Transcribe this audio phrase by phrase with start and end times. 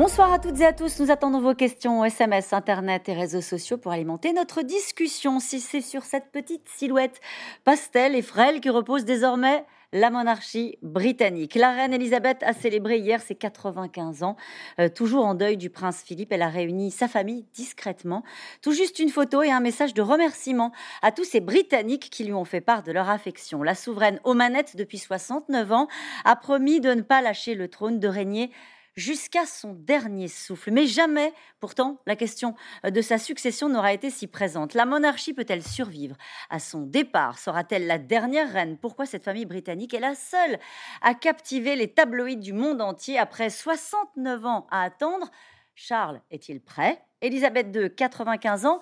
[0.00, 0.98] Bonsoir à toutes et à tous.
[0.98, 5.40] Nous attendons vos questions SMS, Internet et réseaux sociaux pour alimenter notre discussion.
[5.40, 7.20] Si c'est sur cette petite silhouette
[7.64, 11.54] pastel et frêle qui repose désormais la monarchie britannique.
[11.54, 14.36] La reine Elisabeth a célébré hier ses 95 ans.
[14.78, 18.22] Euh, toujours en deuil du prince Philippe, elle a réuni sa famille discrètement.
[18.62, 22.32] Tout juste une photo et un message de remerciement à tous ces Britanniques qui lui
[22.32, 23.62] ont fait part de leur affection.
[23.62, 25.88] La souveraine aux manettes depuis 69 ans
[26.24, 28.50] a promis de ne pas lâcher le trône, de régner
[29.00, 30.70] jusqu'à son dernier souffle.
[30.70, 32.54] Mais jamais, pourtant, la question
[32.84, 34.74] euh, de sa succession n'aura été si présente.
[34.74, 36.16] La monarchie peut-elle survivre
[36.50, 37.38] à son départ?
[37.38, 38.78] Sera-t-elle la dernière reine?
[38.78, 40.58] Pourquoi cette famille britannique est la seule
[41.00, 45.30] à captiver les tabloïds du monde entier après 69 ans à attendre?
[45.74, 47.02] Charles est-il prêt?
[47.22, 48.80] Elisabeth II, 95 ans,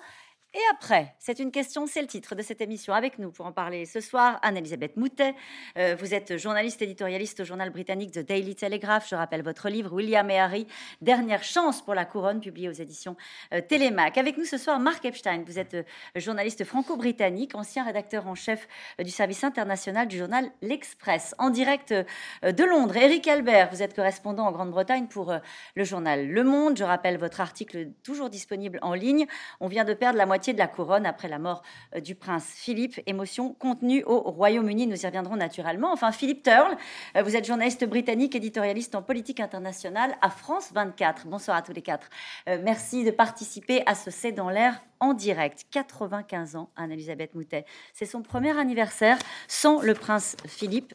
[0.51, 2.95] et après, c'est une question, c'est le titre de cette émission.
[2.95, 5.35] Avec nous pour en parler ce soir, Anne-Elisabeth Moutet.
[5.77, 9.07] Euh, vous êtes journaliste éditorialiste au journal britannique The Daily Telegraph.
[9.07, 10.65] Je rappelle votre livre William et Harry,
[11.01, 13.15] Dernière chance pour la couronne, publié aux éditions
[13.53, 14.17] euh, Télémac.
[14.17, 15.43] Avec nous ce soir, Mark Epstein.
[15.45, 15.83] Vous êtes euh,
[16.15, 21.35] journaliste franco-britannique, ancien rédacteur en chef du service international du journal L'Express.
[21.37, 21.93] En direct
[22.41, 23.69] de Londres, Eric Albert.
[23.71, 25.31] Vous êtes correspondant en Grande-Bretagne pour
[25.75, 26.75] le journal Le Monde.
[26.75, 29.27] Je rappelle votre article toujours disponible en ligne.
[29.59, 31.61] On vient de perdre la moitié de la couronne après la mort
[31.95, 32.99] euh, du prince Philippe.
[33.05, 35.91] Émotion contenue au Royaume-Uni, nous y reviendrons naturellement.
[35.91, 36.77] Enfin, Philippe Turle,
[37.17, 41.27] euh, vous êtes journaliste britannique, éditorialiste en politique internationale à France 24.
[41.27, 42.09] Bonsoir à tous les quatre.
[42.47, 45.65] Euh, merci de participer à ce C'est dans l'air en direct.
[45.71, 47.65] 95 ans, Anne-Elisabeth Moutet.
[47.93, 49.17] C'est son premier anniversaire
[49.47, 50.93] sans le prince Philippe.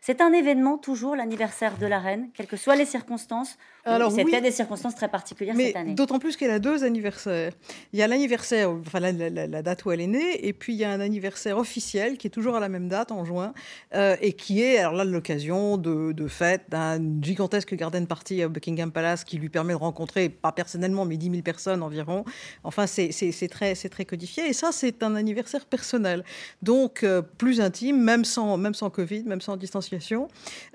[0.00, 3.56] C'est un événement toujours l'anniversaire de la reine, quelles que soient les circonstances.
[3.84, 5.94] Alors, c'était des circonstances très particulières cette année.
[5.94, 7.52] D'autant plus qu'elle a deux anniversaires.
[7.92, 10.84] Il y a l'anniversaire, enfin la, date où elle est née, et puis il y
[10.84, 13.52] a un anniversaire officiel qui est toujours à la même date, en juin,
[13.94, 18.48] euh, et qui est alors là l'occasion de, de fête d'un gigantesque garden party à
[18.48, 22.24] Buckingham Palace qui lui permet de rencontrer, pas personnellement, mais 10 000 personnes environ.
[22.64, 26.24] Enfin, c'est très, très codifié, et ça, c'est un anniversaire personnel.
[26.62, 29.84] Donc, euh, plus intime, même sans, même sans Covid, même sans distanciation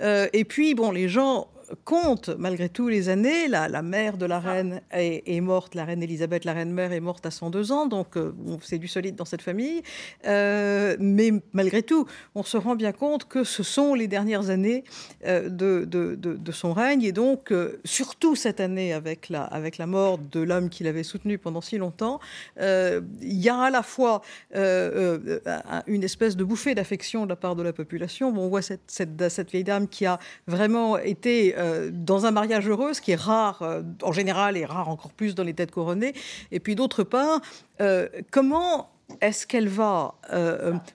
[0.02, 1.48] euh, et puis, bon, les gens
[1.84, 3.48] compte, malgré tout, les années.
[3.48, 7.00] La, la mère de la reine est, morte, la reine Elisabeth, la reine mère, est
[7.00, 9.82] morte à 102 ans, donc euh, c'est du solide dans cette famille.
[10.26, 14.84] Euh, mais malgré tout, on se rend bien compte que ce sont les dernières années
[15.26, 17.54] euh, de, de, de, son règne, et donc,
[17.86, 21.78] surtout cette année, avec la, avec la mort de l'homme qu'il avait soutenu pendant si
[21.78, 22.20] longtemps,
[22.58, 24.22] il y a à la fois
[24.54, 28.32] une espèce de bouffée d'affection de la part de la population.
[28.32, 32.32] Bon, on voit cette, cette, cette vieille dame qui a vraiment été euh, dans un
[32.32, 35.54] mariage heureux, ce qui est rare euh, en général et rare encore plus dans les
[35.54, 36.14] têtes couronnées.
[36.52, 37.42] Et puis d'autre part,
[37.82, 38.90] euh, comment
[39.22, 40.16] est-ce qu'elle va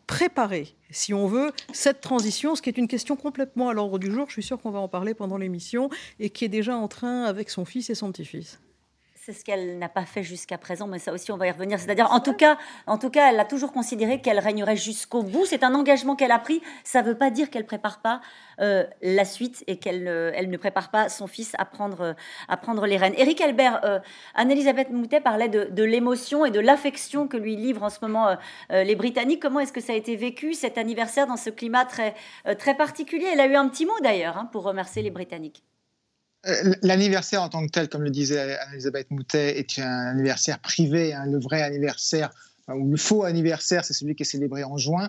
[0.06, 4.10] préparer, si on veut, cette transition, ce qui est une question complètement à l'ordre du
[4.10, 6.86] jour, je suis sûr qu'on va en parler pendant l'émission, et qui est déjà en
[6.86, 8.60] train avec son fils et son petit-fils.
[9.24, 11.80] C'est ce qu'elle n'a pas fait jusqu'à présent, mais ça aussi on va y revenir.
[11.80, 15.46] C'est-à-dire, en tout cas, en tout cas, elle a toujours considéré qu'elle régnerait jusqu'au bout.
[15.46, 16.60] C'est un engagement qu'elle a pris.
[16.82, 18.20] Ça ne veut pas dire qu'elle prépare pas
[18.60, 22.14] euh, la suite et qu'elle elle ne prépare pas son fils à prendre,
[22.48, 23.14] à prendre les rênes.
[23.16, 23.98] Éric Albert, euh,
[24.34, 28.36] Anne-Elisabeth Moutet parlait de, l'émotion et de l'affection que lui livrent en ce moment
[28.72, 29.40] euh, les Britanniques.
[29.40, 32.14] Comment est-ce que ça a été vécu cet anniversaire dans ce climat très,
[32.58, 33.28] très particulier?
[33.32, 35.62] Elle a eu un petit mot d'ailleurs hein, pour remercier les Britanniques.
[36.46, 41.14] Euh, l'anniversaire en tant que tel, comme le disait Elisabeth Moutet, est un anniversaire privé.
[41.14, 42.30] Hein, le vrai anniversaire,
[42.68, 45.08] ou le faux anniversaire, c'est celui qui est célébré en juin.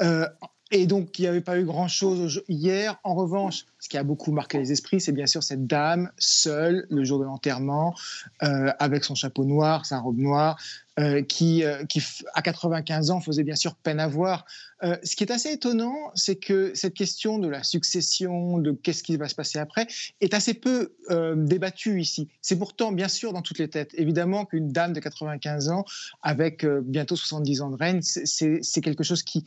[0.00, 0.26] Euh,
[0.70, 2.98] et donc, il n'y avait pas eu grand-chose hier.
[3.02, 6.86] En revanche, ce qui a beaucoup marqué les esprits, c'est bien sûr cette dame seule
[6.90, 7.94] le jour de l'enterrement,
[8.42, 10.58] euh, avec son chapeau noir, sa robe noire,
[10.98, 12.02] euh, qui, euh, qui,
[12.34, 14.44] à 95 ans, faisait bien sûr peine à voir.
[14.82, 19.16] ce qui est assez étonnant, c'est que cette question de la succession, de qu'est-ce qui
[19.16, 19.86] va se passer après,
[20.20, 20.94] est assez peu
[21.34, 22.28] débattue ici.
[22.42, 23.90] C'est pourtant bien sûr dans toutes les têtes.
[23.94, 25.84] Évidemment qu'une dame de 95 ans,
[26.22, 29.44] avec bientôt 70 ans de règne, c'est quelque chose qui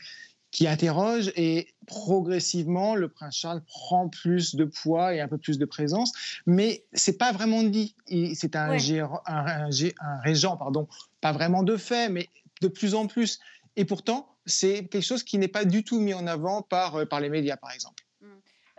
[0.52, 5.58] qui interroge et progressivement le prince Charles prend plus de poids et un peu plus
[5.58, 6.12] de présence,
[6.46, 7.96] mais c'est pas vraiment dit.
[8.36, 10.88] C'est un, un, un, régent, pardon,
[11.22, 12.28] pas vraiment de fait, mais
[12.62, 13.40] de plus en plus.
[13.78, 17.06] Et pourtant, c'est quelque chose qui n'est pas du tout mis en avant par, euh,
[17.06, 18.04] par les médias, par exemple.
[18.20, 18.26] Mmh.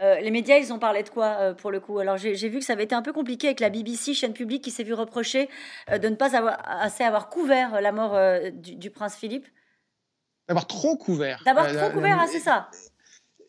[0.03, 1.99] Euh, les médias, ils ont parlé de quoi euh, pour le coup?
[1.99, 4.63] Alors j'ai vu que ça avait été un peu compliqué avec la BBC, chaîne publique,
[4.63, 5.49] qui s'est vu reprocher
[5.91, 8.19] de ne pas avoir, assez avoir couvert la mort
[8.53, 9.47] du, du, prince Philippe.
[10.49, 11.43] D'avoir trop couvert.
[11.45, 12.69] D'avoir trop couvert, ah, c'est ça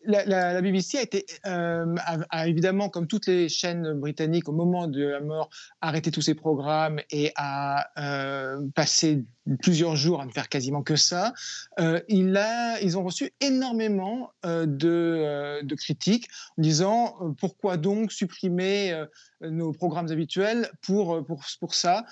[0.06, 1.94] la, BBC a été, euh,
[2.46, 7.00] évidemment, comme toutes les chaînes britanniques, au moment de la mort, arrêté tous ses programmes
[7.10, 9.24] et a euh, passé
[9.62, 11.34] plusieurs jours à ne faire quasiment que ça.
[11.78, 19.04] Euh, il a, ils ont reçu énormément de, critiques en disant pourquoi donc supprimer
[19.42, 22.06] nos programmes habituels pour, pour, pour ça.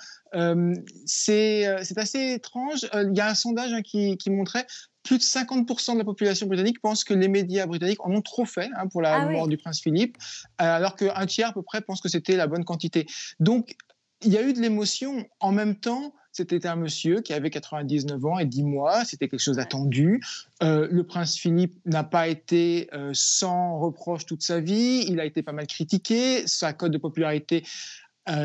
[1.05, 1.65] c'est
[1.97, 2.87] assez étrange.
[2.93, 4.67] Il y a un sondage hein, qui montrait
[5.03, 8.45] plus de 50% de la population britannique pense que les médias britanniques en ont trop
[8.45, 10.17] fait hein, pour la ah mort du prince Philippe,
[10.61, 13.05] euh, alors qu'un tiers à peu près pense que c'était la bonne quantité.
[13.39, 13.75] Donc,
[14.21, 15.25] il y a eu de l'émotion.
[15.41, 19.41] En même temps, c'était un monsieur qui avait 99 ans et 10 mois, c'était quelque
[19.41, 20.23] chose d'attendu.
[20.63, 25.25] Euh, le prince Philippe n'a pas été euh, sans reproche toute sa vie, il a
[25.25, 27.63] été pas mal critiqué, sa cote de popularité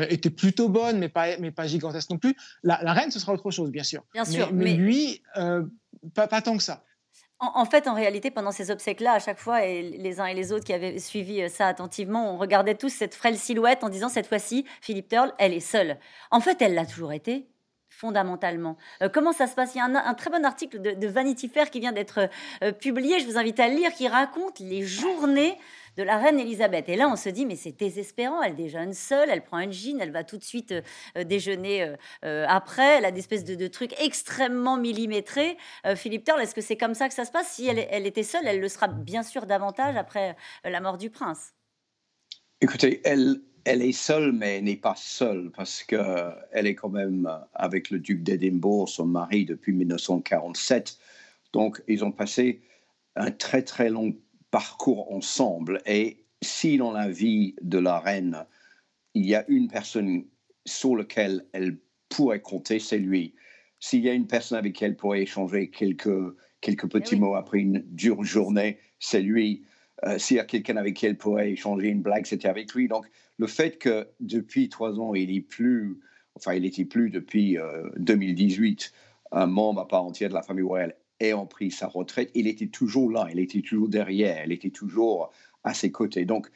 [0.09, 2.35] était plutôt bonne, mais pas, mais pas gigantesque non plus.
[2.63, 4.03] La, reine, ce sera autre chose, bien sûr.
[4.13, 5.21] Bien sûr, mais, mais lui,
[6.13, 6.83] pas, tant que ça.
[7.41, 10.51] En, fait, en réalité, pendant ces obsèques-là, à chaque fois, et les uns et les
[10.51, 14.09] autres qui avaient suivi euh, ça attentivement, on regardait tous cette frêle silhouette en disant
[14.09, 15.97] cette fois-ci, Philippe Turle, elle est seule.
[16.31, 17.47] En fait, elle l'a toujours été
[17.89, 18.77] fondamentalement.
[19.01, 19.73] Euh, comment ça se passe?
[19.75, 22.29] Il y a un, très bon article de, Vanity Fair qui vient d'être
[22.61, 25.57] euh, publié, je vous invite à le lire, qui raconte les journées
[25.99, 26.87] de la reine Elisabeth.
[26.87, 28.41] Et là, on se dit, mais c'est désespérant.
[28.41, 30.81] Elle déjeune seule, elle prend un jean, elle va tout de suite euh,
[31.17, 31.93] euh, déjeuner
[32.23, 32.97] euh, après.
[32.97, 35.57] Elle a des espèces de, trucs extrêmement millimétrés.
[35.95, 37.49] Philippe Turle, est-ce que c'est comme ça que ça se passe?
[37.49, 41.53] Si elle, était seule, elle le sera bien sûr davantage après la mort du prince.
[42.61, 47.29] Écoutez, elle, elle est seule, mais elle n'est pas seule parce qu'elle est quand même
[47.53, 50.97] avec le duc d'Édimbourg, son mari, depuis 1947.
[51.53, 52.61] Donc, ils ont passé
[53.15, 54.15] un très très long
[54.51, 55.81] parcours ensemble.
[55.85, 58.45] Et si dans la vie de la reine,
[59.13, 60.25] il y a une personne
[60.65, 61.77] sur laquelle elle
[62.09, 63.33] pourrait compter, c'est lui.
[63.79, 67.35] S'il y a une personne avec qui elle pourrait échanger quelques, quelques eh petits mots
[67.35, 69.63] après une dure journée, c'est lui.
[70.05, 72.87] Euh, s'il y a quelqu'un avec qui elle pourrait échanger une blague, c'était avec lui.
[72.87, 73.05] Donc,
[73.37, 75.99] le fait que depuis trois ans, il n'est plus,
[76.35, 77.57] enfin, il n'était plus depuis
[77.97, 78.93] 2018
[79.33, 82.47] euh, un membre à part entière de la famille royale ayant pris sa retraite, il
[82.47, 85.31] était toujours là, il était toujours derrière, il était toujours
[85.63, 86.25] à ses côtés.
[86.25, 86.49] Donc,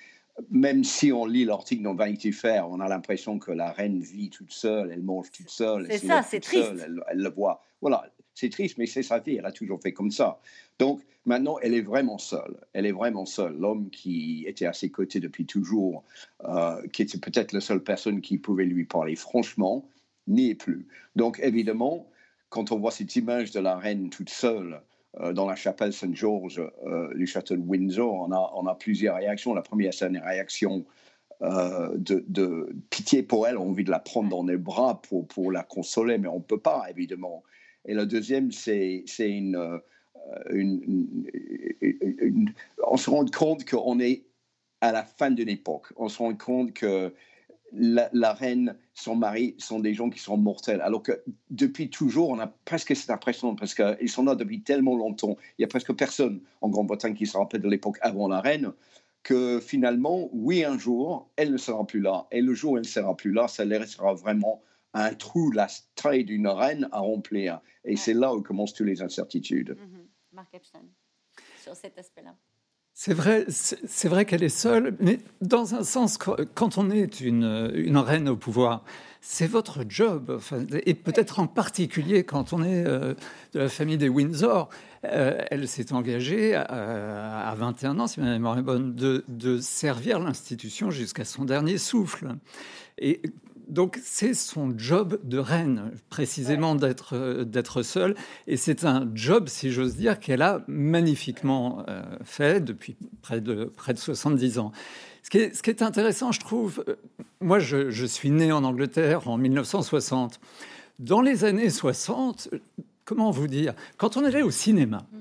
[0.50, 4.30] même si on lit l'article dans Vanity Fair, on a l'impression que la reine vit
[4.30, 5.88] toute seule, elle mange toute seule.
[5.90, 6.74] C'est ça, c'est triste.
[6.78, 7.62] elle, le voit.
[7.82, 10.40] Voilà, c'est triste, mais c'est sa vie, elle a toujours fait comme ça.
[10.80, 12.56] Donc maintenant, elle est vraiment seule.
[12.74, 13.56] Elle est vraiment seule.
[13.58, 16.04] L'homme qui était à ses côtés depuis toujours,
[16.46, 19.88] euh, qui était peut-être la seule personne qui pouvait lui parler franchement,
[20.28, 20.88] n'y est plus.
[21.16, 22.08] Donc évidemment,
[22.54, 24.80] quand on voit cette image de la reine toute seule
[25.20, 29.56] euh, dans la chapelle Saint-Georges euh, du château de Windsor, on a, plusieurs réactions.
[29.56, 30.86] La première, c'est une réaction
[31.42, 36.20] euh, de, pitié pour elle, envie de la prendre dans les bras pour, la consoler,
[36.20, 37.44] mais on ne peut pas, évidemment.
[37.86, 39.80] Et la deuxième, c'est une,
[42.86, 44.26] On se rend compte qu'on est
[44.80, 45.88] à la fin d'une époque.
[45.96, 47.12] On se rend compte que
[47.74, 50.82] la, reine, son mari sont des gens qui sont mortels.
[50.82, 54.96] Alors que depuis toujours, on a presque cette impression, parce qu'ils sont là depuis tellement
[54.96, 58.42] longtemps, il n'y a presque personne en Grande-Bretagne qui se rappelle de l'époque avant la
[58.42, 58.74] reine,
[59.24, 62.28] que finalement, oui, un jour, elle ne sera plus là.
[62.32, 64.62] Et le jour où elle ne sera plus là, ça laissera vraiment
[64.94, 67.62] un trou, la taille d'une reine à remplir.
[67.86, 69.78] Et c'est là où commencent toutes les incertitudes.
[70.32, 70.86] Mark Epstein,
[71.62, 72.36] sur cet aspect-là.
[72.96, 77.98] C'est vrai, c'est vrai qu'elle est seule, mais dans un sens, quand on est une,
[77.98, 78.84] reine au pouvoir,
[79.20, 80.40] c'est votre job,
[80.86, 83.16] et peut-être en particulier quand on est euh,
[83.54, 84.70] de la famille des Windsor.
[85.06, 89.58] Euh, elle s'est engagée à, à, 21 ans, si ma mémoire est bonne, de, de
[89.58, 92.36] servir l'institution jusqu'à son dernier souffle.
[93.00, 93.22] Et
[93.68, 98.16] donc c'est son job de reine, précisément d'être euh, d'être seule,
[98.48, 103.66] et c'est un job, si j'ose dire, qu'elle a magnifiquement euh, fait depuis près de
[103.66, 104.72] près de 70 ans.
[105.24, 106.96] Ce qui est, ce qui est intéressant, je trouve, euh,
[107.40, 110.40] moi je, suis né en Angleterre en 1960.
[111.00, 112.50] Dans les années 60,
[113.06, 115.18] comment vous dire, quand on allait au cinéma, mmh.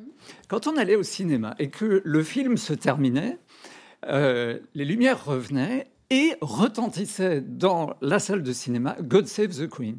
[0.48, 3.38] quand on allait au cinéma et que le film se terminait,
[4.08, 9.96] les lumières revenaient et retentissait dans la salle de cinéma God Save the Queen.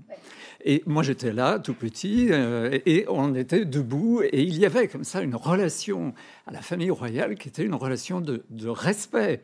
[0.63, 4.87] Et moi, j'étais là, tout petit, euh, et on était debout, et il y avait
[4.87, 6.13] comme ça une relation
[6.45, 9.41] à la famille royale qui était une relation de, respect.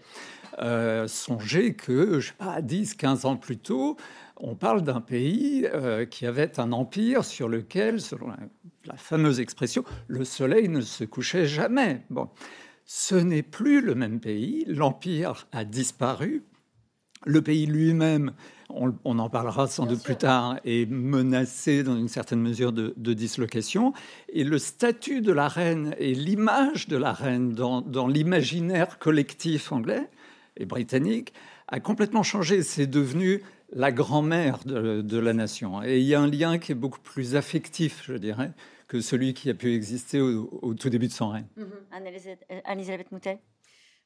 [0.59, 3.97] Euh, songez que, je sais pas, 10, 15 ans plus tôt,
[4.37, 8.37] on parle d'un pays euh, qui avait un empire sur lequel, selon la,
[8.85, 12.03] la, fameuse expression, le soleil ne se couchait jamais.
[12.11, 12.29] Bon,
[12.85, 16.43] ce n'est plus le même pays, l'empire a disparu,
[17.25, 18.31] le pays lui-même
[18.69, 23.93] on, en parlera sans doute plus tard, est menacée dans une certaine mesure de, dislocation.
[24.31, 29.71] Et le statut de la reine et l'image de la reine dans, dans l'imaginaire collectif
[29.71, 30.07] anglais
[30.57, 31.33] et britannique
[31.67, 32.61] a complètement changé.
[32.61, 35.83] C'est devenu la grand-mère de, la nation.
[35.83, 38.51] Et il y a un lien qui est beaucoup plus affectif, je dirais,
[38.87, 41.45] que celui qui a pu exister au, tout début de son règne.
[41.57, 42.61] Mm-hmm.
[42.65, 43.39] Anne-Elisabeth Moutet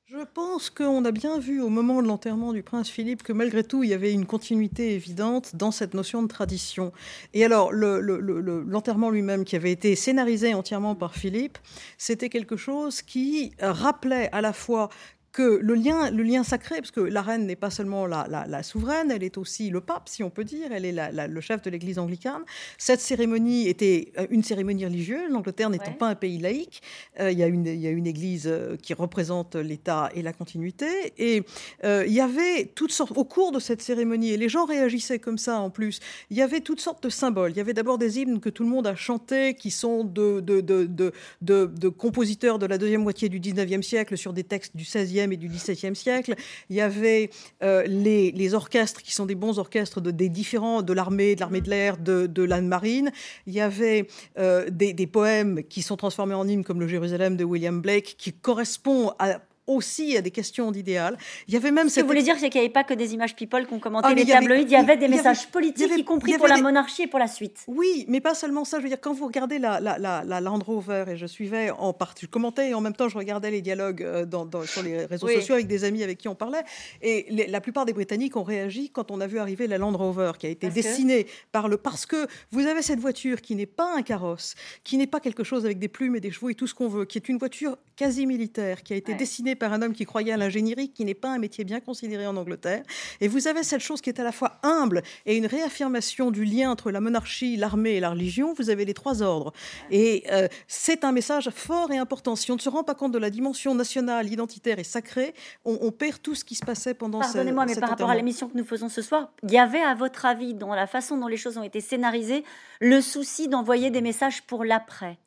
[0.06, 3.64] je pense qu'on a bien vu au moment de l'enterrement du prince Philippe que malgré
[3.64, 6.92] tout, il y avait une continuité évidente dans cette notion de tradition.
[7.34, 11.58] Et alors, l'enterrement lui-même, qui avait été scénarisé entièrement par Philippe,
[11.98, 14.90] c'était quelque chose qui rappelait à la fois
[15.34, 19.10] que le lien, le lien sacré, parce que la reine n'est pas seulement la, souveraine,
[19.10, 21.98] elle est aussi le pape, si on peut dire, elle est le chef de l'Église
[21.98, 22.44] anglicane.
[22.78, 26.84] Cette cérémonie était euh, une cérémonie religieuse, l'Angleterre n'étant pas un pays laïque.
[27.20, 30.22] Euh, il, y a une, il y a une Église euh, qui représente l'État et
[30.22, 30.86] la continuité.
[31.18, 31.44] Et
[31.84, 35.40] il y avait toutes sortes, au cours de cette cérémonie, et les gens réagissaient comme
[35.40, 36.00] ça en plus,
[36.30, 37.52] il y avait toutes sortes de symboles.
[37.52, 40.42] Il y avait d'abord des hymnes que tout le monde a chantés, qui sont de,
[40.42, 41.12] de, de,
[41.42, 45.38] de compositeurs de la deuxième moitié du 19e siècle sur des textes du 16e et
[45.38, 46.36] du XVIIe siècle.
[46.70, 47.30] Il y avait
[47.64, 51.62] euh, les, orchestres qui sont des bons orchestres de, des différents, de l'armée, de l'armée
[51.62, 53.12] de l'air, de, de l'âne marine.
[53.48, 57.38] Il y avait euh, des, des, poèmes qui sont transformés en hymnes comme le Jérusalem
[57.38, 61.18] de William Blake, qui correspond à, aussi à des questions d'idéal.
[61.48, 61.90] Il y avait même.
[61.90, 63.80] Ce que vous voulez dire, c'est qu'il n'y avait pas que des images people qu'on
[63.80, 64.64] commentait ah, les tabloïds.
[64.64, 67.64] Il y avait des messages politiques, y compris pour la monarchie et pour la suite.
[67.68, 68.78] Oui, mais pas seulement ça.
[68.78, 71.94] Je veux dire, quand vous regardez la, la, la, Land Rover et je suivais en
[71.94, 75.06] partie, je commentais et en même temps je regardais les dialogues euh, dans, sur les
[75.06, 76.64] réseaux sociaux avec des amis avec qui on parlait.
[77.02, 80.34] Et la plupart des Britanniques ont réagi quand on a vu arriver la Land Rover
[80.38, 83.96] qui a été dessinée par le parce que vous avez cette voiture qui n'est pas
[83.96, 86.68] un carrosse, qui n'est pas quelque chose avec des plumes et des chevaux et tout
[86.68, 89.82] ce qu'on veut, qui est une voiture quasi militaire, qui a été dessinée par un
[89.82, 92.84] homme qui croyait à l'ingénierie, qui n'est pas un métier bien considéré en Angleterre.
[93.22, 96.46] Et vous avez cette chose qui est à la fois humble et une réaffirmation du
[96.46, 98.54] lien entre la monarchie, l'armée et la religion.
[98.54, 99.54] Vous avez les trois ordres.
[99.92, 102.36] Et euh, c'est un message fort et important.
[102.36, 105.34] Si on ne se rend pas compte de la dimension nationale, identitaire et sacrée,
[105.66, 108.58] on, perd tout ce qui se passait pendant Pardonnez-moi, mais par rapport à l'émission que
[108.58, 111.38] nous faisons ce soir, il y avait, à votre avis, dans la façon dont les
[111.38, 112.44] choses ont été scénarisées,
[112.80, 115.18] le souci d'envoyer des messages pour l'après?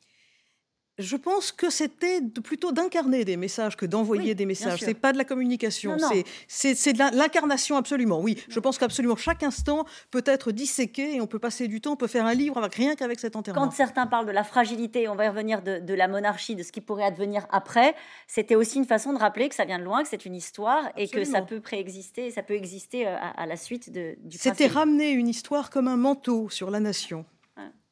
[0.97, 4.79] Je pense que c'était plutôt d'incarner des messages que d'envoyer des messages.
[4.79, 5.97] C'est pas de la communication,
[6.47, 8.19] c'est de l'incarnation absolument.
[8.19, 11.93] Oui, je pense qu'absolument chaque instant peut être disséqué et on peut passer du temps,
[11.93, 13.65] on peut faire un livre avec rien qu'avec cet enterrement.
[13.65, 16.71] Quand certains parlent de la fragilité, on va y revenir de, la monarchie, de ce
[16.71, 17.95] qui pourrait advenir après,
[18.27, 20.91] c'était aussi une façon de rappeler que ça vient de loin, que c'est une histoire
[20.95, 24.37] et que ça peut préexister, ça peut exister euh, à, la suite de, du.
[24.37, 27.25] C'était ramener une histoire comme un manteau sur la nation.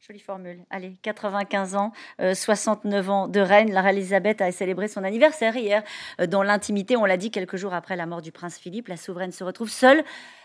[0.07, 0.63] Jolie formule.
[0.69, 3.71] Allez, 95 ans, 69 euh, ans de reine.
[3.71, 5.83] La reine Elisabeth a célébré son anniversaire hier.
[6.21, 8.97] Euh, dans l'intimité, on l'a dit, quelques jours après la mort du prince Philippe, la
[8.97, 10.03] souveraine se retrouve seule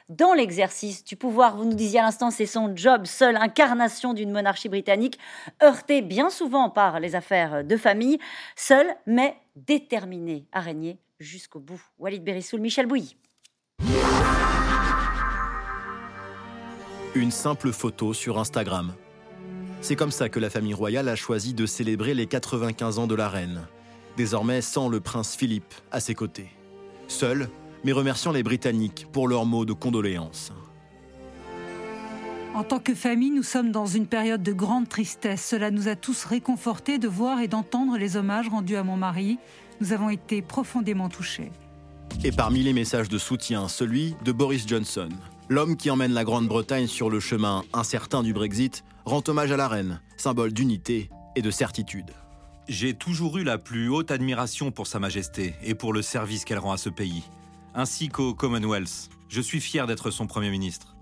[0.08, 1.56] dans l'exercice du pouvoir.
[1.58, 5.18] Vous nous disiez à l'instant, c'est son job, seule incarnation d'une monarchie britannique,
[5.62, 8.18] heurtée bien souvent par les affaires de famille,
[8.56, 11.82] seule mais déterminée à régner jusqu'au bout.
[11.98, 13.14] Walid Berissoul, Michel Bouilly.
[17.14, 18.94] Une simple photo sur Instagram.
[19.82, 23.14] C'est comme ça que la famille royale a choisi de célébrer les 95 ans de
[23.14, 23.62] la reine,
[24.16, 26.50] désormais sans le prince Philippe à ses côtés.
[27.08, 27.48] Seul,
[27.82, 30.52] mais remerciant les Britanniques pour leurs mots de condoléances.
[32.54, 35.46] En tant que famille, nous sommes dans une période de grande tristesse.
[35.46, 39.38] Cela nous a tous réconfortés de voir et d'entendre les hommages rendus à mon mari.
[39.80, 41.52] Nous avons été profondément touchés.
[42.22, 45.08] Et parmi les messages de soutien, celui de Boris Johnson,
[45.48, 49.68] l'homme qui emmène la Grande-Bretagne sur le chemin incertain du Brexit rend hommage à la
[49.68, 52.10] reine, symbole d'unité et de certitude.
[52.68, 56.58] J'ai toujours eu la plus haute admiration pour Sa Majesté et pour le service qu'elle
[56.58, 57.24] rend à ce pays,
[57.74, 59.08] ainsi qu'au Commonwealth.
[59.28, 60.96] Je suis fier d'être son Premier ministre.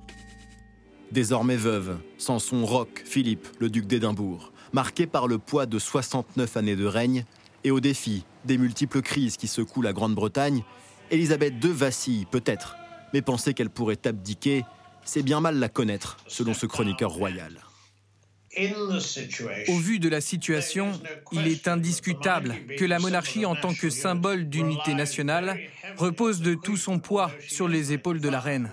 [1.12, 6.57] Désormais veuve, sans son roc, Philippe, le duc d'Édimbourg, marqué par le poids de 69
[6.57, 7.25] années de règne
[7.64, 10.64] et au défi des multiples crises qui secouent la Grande-Bretagne,
[11.11, 12.76] Élisabeth II vacille peut-être,
[13.14, 14.64] mais penser qu'elle pourrait abdiquer,
[15.05, 17.59] c'est bien mal la connaître, selon ce chroniqueur royal.
[19.69, 20.93] Au vu de la situation,
[21.33, 25.59] il est indiscutable que la monarchie en tant que symbole d'unité nationale
[25.97, 28.71] repose de tout son poids sur les épaules de la reine.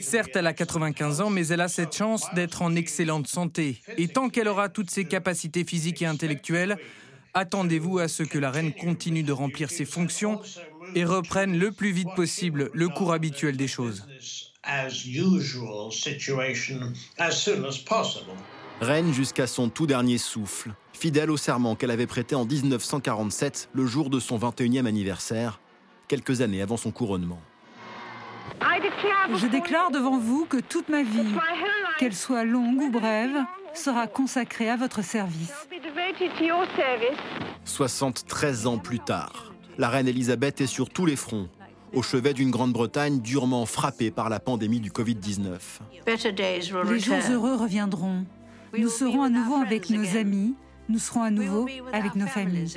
[0.00, 3.80] Certes, elle a 95 ans, mais elle a cette chance d'être en excellente santé.
[3.98, 6.78] Et tant qu'elle aura toutes ses capacités physiques et intellectuelles,
[7.34, 10.40] attendez-vous à ce que la reine continue de remplir ses fonctions
[10.94, 14.06] et reprenne le plus vite possible le cours habituel des choses.
[18.80, 23.86] Reine jusqu'à son tout dernier souffle, fidèle au serment qu'elle avait prêté en 1947, le
[23.86, 25.60] jour de son 21e anniversaire,
[26.08, 27.40] quelques années avant son couronnement.
[29.34, 31.34] Je déclare devant vous que toute ma vie,
[31.98, 33.36] qu'elle soit longue ou brève,
[33.74, 35.52] sera consacrée à votre service.
[37.64, 41.48] 73 ans plus tard, la reine Elisabeth est sur tous les fronts,
[41.92, 45.58] au chevet d'une Grande-Bretagne durement frappée par la pandémie du Covid-19.
[46.06, 48.24] Les jours heureux reviendront.
[48.76, 50.54] Nous serons à nouveau avec nos amis,
[50.88, 52.72] nous serons à nouveau avec nos familles.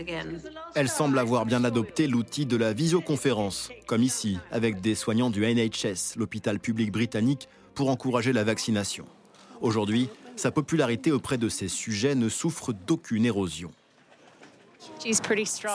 [0.76, 5.42] Elle semble avoir bien adopté l'outil de la visioconférence, comme ici, avec des soignants du
[5.42, 9.06] NHS, l'hôpital public britannique, pour encourager la vaccination.
[9.62, 13.72] Aujourd'hui, sa popularité auprès de ces sujets ne souffre d'aucune érosion.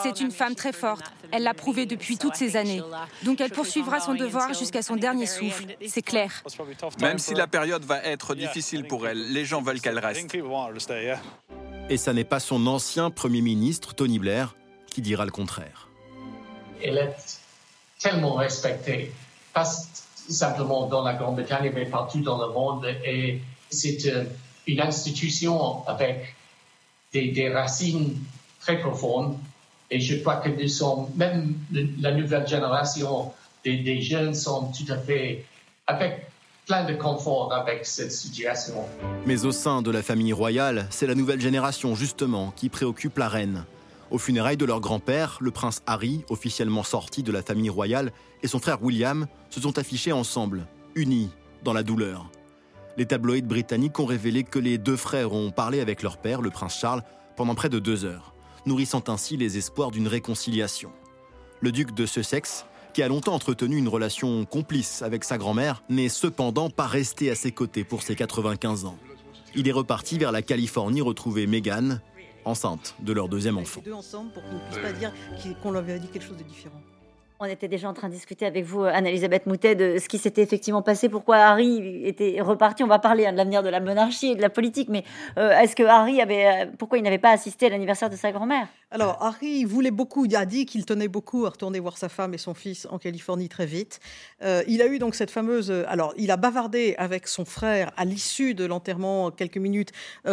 [0.03, 1.11] C'est une femme très forte.
[1.31, 2.81] Elle l'a prouvé depuis toutes ces années.
[3.23, 5.65] Donc elle poursuivra son devoir jusqu'à son dernier souffle.
[5.87, 6.43] C'est clair.
[6.99, 10.35] Même si la période va être difficile pour elle, les gens veulent qu'elle reste.
[11.89, 14.55] Et ça n'est pas son ancien Premier ministre, Tony Blair,
[14.87, 15.89] qui dira le contraire.
[16.81, 17.39] Elle est
[17.99, 19.11] tellement respectée,
[19.53, 19.65] pas
[20.29, 22.85] simplement dans la Grande-Bretagne, mais partout dans le monde.
[23.03, 24.23] Et c'est euh,
[24.67, 26.35] une institution avec
[27.11, 28.17] des, des racines
[28.59, 29.37] très profonde.
[29.91, 33.31] Et je crois que nous sommes, même la nouvelle génération
[33.63, 35.45] des, jeunes sont tout à fait
[35.87, 36.27] avec
[36.65, 38.85] plein de confort avec cette situation.
[39.25, 43.27] Mais au sein de la famille royale, c'est la nouvelle génération justement qui préoccupe la
[43.27, 43.65] reine.
[44.11, 48.11] Au funérailles de leur grand-père, le prince Harry, officiellement sorti de la famille royale,
[48.43, 51.29] et son frère William se sont affichés ensemble, unis
[51.63, 52.29] dans la douleur.
[52.97, 56.49] Les tabloïds britanniques ont révélé que les deux frères ont parlé avec leur père, le
[56.49, 57.03] prince Charles,
[57.35, 58.33] pendant près de deux heures
[58.65, 60.91] nourrissant ainsi les espoirs d'une réconciliation.
[61.61, 66.09] Le duc de Sussex, qui a longtemps entretenu une relation complice avec sa grand-mère, n'est
[66.09, 68.97] cependant pas resté à ses côtés pour ses 95 ans.
[69.55, 71.99] Il est reparti vers la Californie retrouver Meghan,
[72.45, 73.81] enceinte de leur deuxième enfant.
[73.83, 75.13] deux ensemble pour qu'on ne puisse pas dire
[75.61, 76.81] qu'on leur avait dit quelque chose de différent.
[77.41, 80.41] On était déjà en train de discuter avec vous, Anne-Elisabeth Moutet, de ce qui s'était
[80.41, 82.83] effectivement passé, pourquoi Harry était reparti.
[82.83, 85.05] On va parler hein, de l'avenir de la monarchie et de la politique, mais
[85.37, 88.33] euh, est-ce que Harry avait, euh, pourquoi il n'avait pas assisté à l'anniversaire de sa
[88.33, 88.67] grand-mère?
[88.91, 92.33] Alors Harry voulait beaucoup, il a dit qu'il tenait beaucoup à retourner voir sa femme
[92.33, 94.01] et son fils en Californie très vite.
[94.43, 98.05] Euh, il a eu donc cette fameuse, alors il a bavardé avec son frère à
[98.05, 99.91] l'issue de l'enterrement quelques minutes,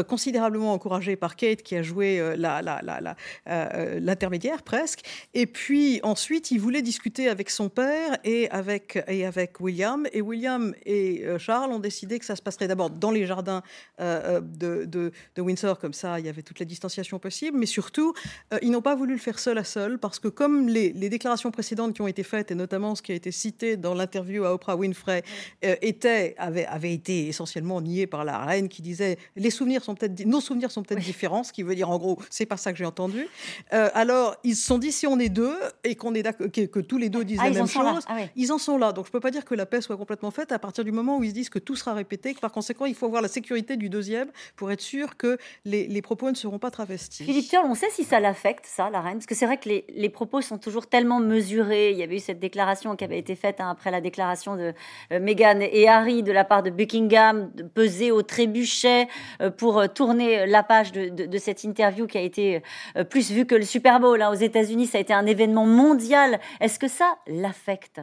[0.08, 5.00] considérablement encouragé par Kate qui a joué l'intermédiaire la, la, presque.
[5.34, 10.06] Et puis ensuite il voulait discuter avec son père et avec, et avec William.
[10.12, 13.62] Et William et euh, Charles ont décidé que ça se passerait d'abord dans les jardins
[14.00, 17.58] euh, euh, de, de, Windsor, comme ça il y avait toute la distanciation possible.
[17.58, 18.14] Mais surtout,
[18.62, 21.94] ils n'ont pas voulu le faire seul à seul, parce que comme les, déclarations précédentes
[21.94, 24.76] qui ont été faites, et notamment ce qui a été cité dans l'interview à Oprah
[24.76, 25.22] Winfrey,
[25.62, 30.24] était, avait, avait été essentiellement nié par la reine qui disait les souvenirs sont peut-être,
[30.24, 32.78] nos souvenirs sont peut-être différents, ce qui veut dire en gros, c'est pas ça que
[32.78, 33.26] j'ai entendu.
[33.70, 36.98] alors, ils se sont dit si on est deux et qu'on est d'accord, que, tous
[36.98, 38.92] les deux disent ah, la même chose, ah ils en sont là.
[38.92, 41.18] Donc je peux pas dire que la paix soit complètement faite à partir du moment
[41.18, 43.28] où ils se disent que tout sera répété, que par conséquent il faut avoir la
[43.28, 47.24] sécurité du deuxième pour être sûr que les, propos ne seront pas travestis.
[47.24, 49.68] Philippe Turle, on sait si ça l'affecte, ça, la reine Parce que c'est vrai que
[49.68, 51.90] les, propos sont toujours tellement mesurés.
[51.90, 54.72] Il y avait eu cette déclaration qui avait été faite hein, après la déclaration de
[55.12, 59.06] euh, Meghan et Harry de la part de Buckingham, peser au trébuchet
[59.40, 62.62] euh, pour euh, tourner la page de, cette interview qui a été
[63.10, 64.86] plus vue que le Super Bowl hein, aux États-Unis.
[64.86, 66.40] Ça a été un événement mondial.
[66.60, 68.00] Est-ce que ça l'affecte?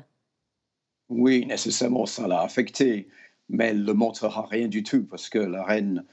[1.10, 3.10] Oui, nécessairement, ça l'a affecté,
[3.50, 6.06] mais elle ne montrera rien du tout parce que la reine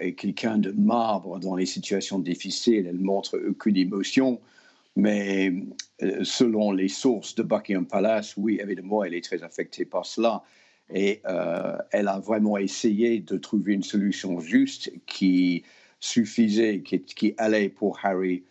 [0.00, 2.86] est quelqu'un de marbre dans les situations difficiles.
[2.86, 4.40] Elle montre aucune émotion,
[4.96, 5.52] mais
[6.02, 10.42] euh, selon les sources de Buckingham Palace, oui, évidemment, elle est très affectée par cela.
[10.90, 15.64] Et euh, elle a vraiment essayé de trouver une solution juste qui
[16.00, 18.44] suffisait, qui, qui allait pour Harry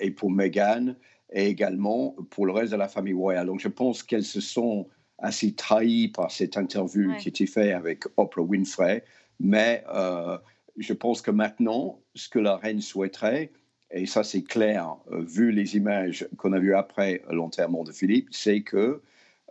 [0.00, 0.94] et pour Meghan
[1.30, 3.46] et également pour le reste de la famille royale.
[3.46, 8.04] Donc je pense qu'elles se sont assez trahies par cette interview qui était faite avec
[8.16, 9.04] Oprah Winfrey,
[9.40, 10.38] mais euh,
[10.76, 13.50] je pense que maintenant, ce que la reine souhaiterait,
[13.90, 18.28] et ça c'est clair, euh, vu les images qu'on a vues après l'enterrement de Philippe,
[18.30, 19.00] c'est que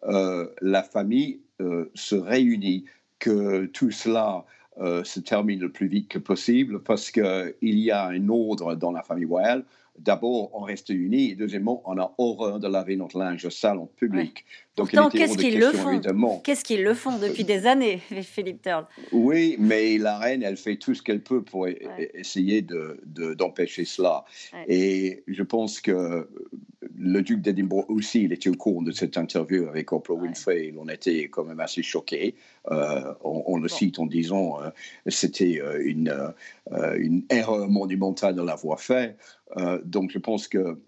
[0.04, 1.40] euh, la famille
[1.94, 2.84] se réunit,
[3.18, 4.44] que tout cela
[4.78, 9.04] se termine le plus vite que possible, parce qu'il y a un ordre dans la
[9.04, 9.64] famille royale
[10.00, 13.86] d'abord, on reste unis, et deuxièmement, on a horreur de laver notre linge sale en
[13.86, 14.46] public.
[14.76, 16.40] Donc, qu'est-ce qu'ils le font?
[16.44, 20.76] Qu'est-ce qu'ils le font depuis des années, Philippe Turle Oui, mais la reine, elle fait
[20.76, 21.68] tout ce qu'elle peut pour
[22.14, 24.26] essayer d'empêcher de, cela.
[24.68, 26.28] Et je pense que
[26.98, 30.74] le duc d'Edinburgh aussi, il était au courant de cette interview avec Oprah Winfrey.
[30.80, 32.36] En était quand même assez choqué.
[32.72, 34.70] Euh, on, le cite en disant euh,
[35.08, 36.34] c'était euh, une,
[36.98, 39.18] une erreur monumentale de l'avoir fait.
[39.84, 40.80] donc je pense que,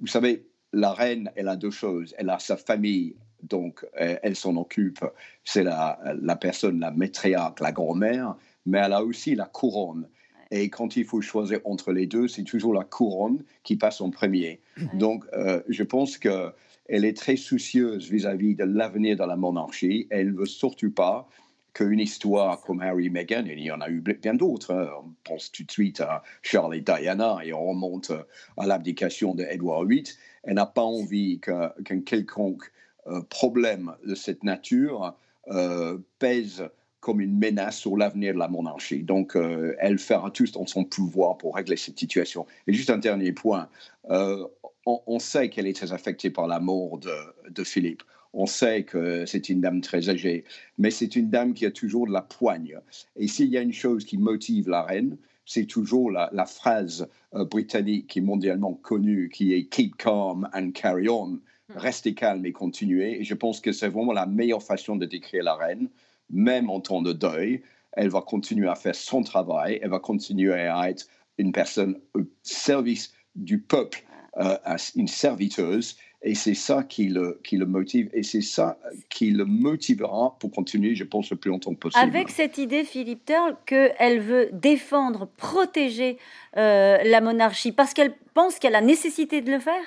[0.00, 2.14] vous savez, la reine, elle a deux choses.
[2.18, 5.04] Elle a sa famille donc elle, s'en occupe,
[5.42, 10.06] c'est la, la personne, la matriarque, la grand-mère, mais elle a aussi la couronne.
[10.52, 14.10] Et quand il faut choisir entre les deux, c'est toujours la couronne qui passe en
[14.10, 14.60] premier.
[14.92, 16.52] Donc, euh, je pense qu'elle
[16.88, 20.06] est très soucieuse vis-à-vis de l'avenir de la monarchie.
[20.10, 21.26] Elle ne veut surtout pas
[21.72, 24.90] qu'une histoire comme Harry et Meghan, et il y en a eu bien d'autres, hein.
[25.02, 28.12] on pense tout de suite à Charles et Diana et on remonte
[28.58, 30.04] à l'abdication d'Edward VIII,
[30.42, 31.72] elle n'a pas envie qu'un
[32.04, 32.70] quelconque
[33.06, 35.16] euh, problème de cette nature
[35.48, 36.68] euh, pèse
[37.02, 39.02] comme une menace sur l'avenir de la monarchie.
[39.02, 42.46] Donc, euh, elle fera tout dans son pouvoir pour régler cette situation.
[42.68, 43.68] Et juste un dernier point,
[44.08, 44.46] euh,
[44.86, 48.04] on, sait qu'elle est très affectée par la mort de, Philippe.
[48.32, 50.44] On sait que c'est une dame très âgée,
[50.78, 52.78] mais c'est une dame qui a toujours de la poigne.
[53.16, 57.44] Et s'il y a une chose qui motive la reine, c'est toujours la, phrase euh,
[57.44, 61.40] britannique qui est mondialement connue, qui est Keep calm and carry on.
[61.68, 61.78] Hmm.
[61.78, 63.20] Restez calme et continuez.
[63.20, 65.88] Et je pense que c'est vraiment la meilleure façon de décrire la reine
[66.32, 70.52] même en temps de deuil, elle va continuer à faire son travail, elle va continuer
[70.52, 71.06] à être
[71.38, 74.02] une personne au service du peuple,
[74.38, 74.56] euh,
[74.96, 78.78] une serviteuse, et c'est ça qui le, qui le motive, et c'est ça
[79.10, 82.02] qui le motivera pour continuer, je pense, le plus longtemps possible.
[82.02, 86.18] Avec cette idée, Philippe Turl, qu'elle veut défendre, protéger
[86.56, 89.82] euh, la monarchie, parce qu'elle pense qu'elle a nécessité de le faire?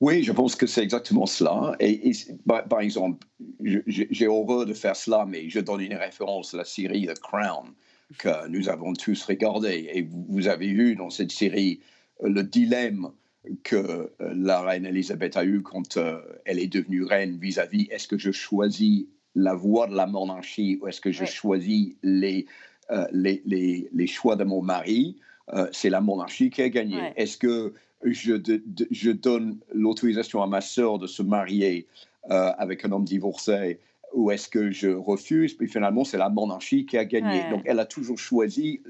[0.00, 1.76] Oui, je pense que c'est exactement cela.
[1.78, 2.12] Et,
[2.46, 3.26] par, exemple,
[3.60, 7.74] j'ai horreur de faire cela, mais je donne une référence à la série The Crown
[8.18, 9.90] que nous avons tous regardé.
[9.92, 11.80] Et vous, avez vu dans cette série
[12.24, 13.10] euh, le dilemme
[13.62, 18.08] que euh, la reine Elisabeth a eu quand euh, elle est devenue reine vis-à-vis est-ce
[18.08, 22.46] que je choisis la voie de la monarchie ou est-ce que je choisis les,
[23.12, 25.16] les, les, les, choix de mon mari
[25.70, 27.12] C'est la monarchie qui a gagné.
[27.14, 27.72] Est-ce que
[28.04, 31.86] je, donne l'autorisation à ma sœur de se marier
[32.30, 33.78] euh, avec un homme divorcé
[34.12, 35.54] ou est-ce que je refuse?
[35.54, 37.48] Puis finalement, c'est la monarchie qui a gagné.
[37.50, 38.80] Donc, elle a toujours choisi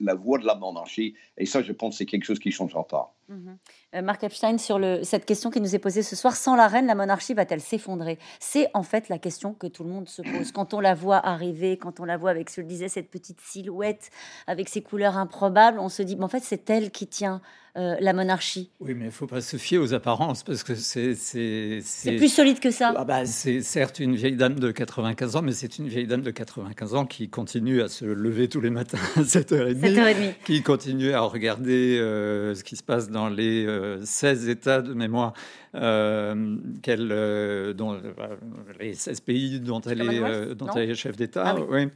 [0.00, 1.14] la voie de la monarchie.
[1.36, 3.14] Et ça, je pense, c'est quelque chose qui ne changera pas.
[3.30, 3.58] Mhm.
[3.94, 6.66] Euh, Marc Epstein, sur le, cette question qui nous est posée ce soir, sans la
[6.66, 8.18] reine, la monarchie va-t-elle s'effondrer?
[8.40, 10.50] C'est en fait la question que tout le monde se pose.
[10.50, 13.40] Quand on la voit arriver, quand on la voit avec, je le disais, cette petite
[13.40, 14.10] silhouette,
[14.48, 17.40] avec ses couleurs improbables, on se dit, mais en fait, c'est elle qui tient
[17.76, 18.72] euh, la monarchie.
[18.80, 21.14] Oui, mais il ne faut pas se fier aux apparences, parce que c'est...
[21.14, 22.92] C'est plus solide que ça.
[22.96, 26.22] Ah bah, c'est certes une vieille dame de 95 ans, mais c'est une vieille dame
[26.22, 30.34] de 95 ans qui continue à se lever tous les matins à 7h30, 7h30.
[30.44, 33.66] qui continue à regarder euh, ce qui se passe dans dans les
[34.02, 35.34] 16 euh, États de mémoire,
[35.74, 36.56] euh,
[36.88, 38.36] euh dont, euh,
[38.80, 41.54] les 16 pays dont elle, est, dont elle est chef d'État.
[41.56, 41.88] Ah oui.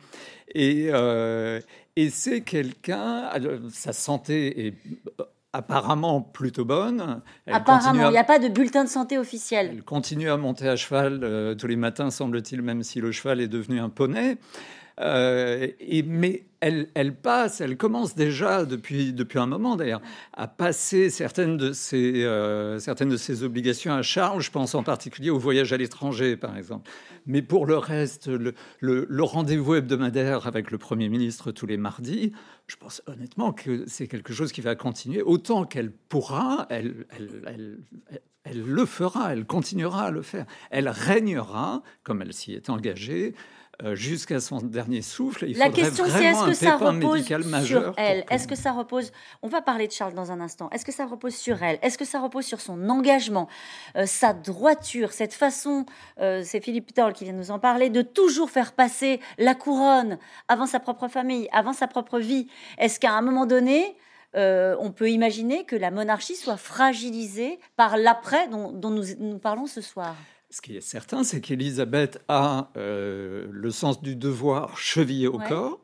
[0.55, 0.91] Et,
[1.97, 3.31] et c'est quelqu'un,
[3.71, 4.75] sa santé est
[5.53, 7.23] apparemment plutôt bonne.
[7.47, 9.71] apparemment, il n'y a pas de bulletin de santé officiel.
[9.73, 13.49] Elle continue à monter à cheval tous les matins, semble-t-il, même si le cheval est
[13.49, 14.37] devenu un poney.
[15.01, 16.45] Euh, et, mais
[16.94, 20.00] elle, passe, elle commence déjà depuis, depuis un moment d'ailleurs
[20.33, 24.46] à passer certaines de, ses, euh, certaines de ses obligations à charge.
[24.46, 26.90] Je pense en particulier au voyage à l'étranger, par exemple.
[27.27, 32.33] Mais pour le reste, le, le, rendez-vous hebdomadaire avec le Premier ministre tous les mardis,
[32.66, 35.22] je pense honnêtement que c'est quelque chose qui va continuer.
[35.22, 37.07] Autant qu'elle pourra, elle,
[37.46, 37.79] elle,
[38.44, 40.46] elle, le fera, elle continuera à le faire.
[40.70, 43.35] Elle régnera, comme elle s'y est engagée,
[43.93, 45.47] jusqu'à son dernier souffle.
[45.49, 49.49] Il La question c'est est-ce que ça repose sur elle Est-ce que ça repose On
[49.49, 50.71] va parler de Charles dans un instant.
[50.71, 53.49] Est-ce que ça repose sur elle Est-ce que ça repose sur son engagement,
[53.97, 55.87] euh, sa droiture, cette façon
[56.21, 60.19] euh, C'est Philippe Toll qui vient nous en parler de toujours faire passer la couronne
[60.49, 62.49] avant sa propre famille, avant sa propre vie.
[62.79, 63.97] Est-ce qu'à un moment donné
[64.37, 70.17] on peut imaginer que la monarchie soit fragilisée par l'après dont, nous parlons ce soir.
[70.55, 75.81] Ce qui est certain, c'est qu'Élisabeth a euh, le sens du devoir chevillé au corps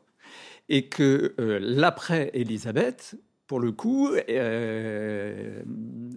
[0.69, 3.17] et que euh, l'après-Élisabeth,
[3.49, 5.63] pour le coup, euh,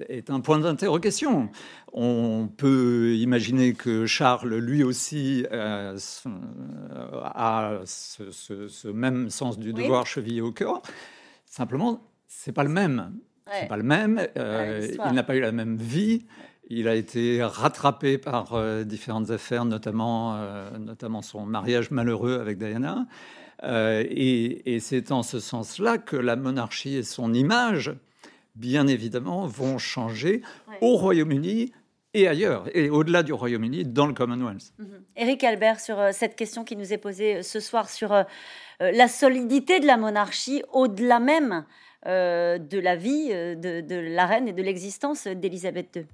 [0.08, 1.50] est un point d'interrogation.
[1.94, 5.96] On peut imaginer que Charles, lui aussi, a
[7.86, 10.84] ce, même sens du devoir chevillé au corps.
[11.48, 13.16] Simplement, c'est pas le même.
[13.52, 14.28] C'est pas le même.
[14.36, 16.28] il n'a pas eu la même vie.
[16.76, 22.58] Il a été rattrapé par euh, différentes affaires, notamment, euh, notamment son mariage malheureux avec
[22.58, 23.06] Diana.
[23.64, 27.94] Euh, et, c'est en ce sens-là que la monarchie et son image,
[28.56, 30.42] bien évidemment, vont changer
[30.82, 31.72] au Royaume-Uni
[32.16, 34.74] et ailleurs, et au-delà du Royaume-Uni, dans le Commonwealth.
[35.16, 35.50] Éric mhm.
[35.50, 38.16] Albert, sur cette question qui nous est posée ce soir sur
[38.80, 41.66] la solidité de la monarchie, au-delà même
[42.06, 46.06] de la vie de, de la reine et de l'existence d'Élisabeth II.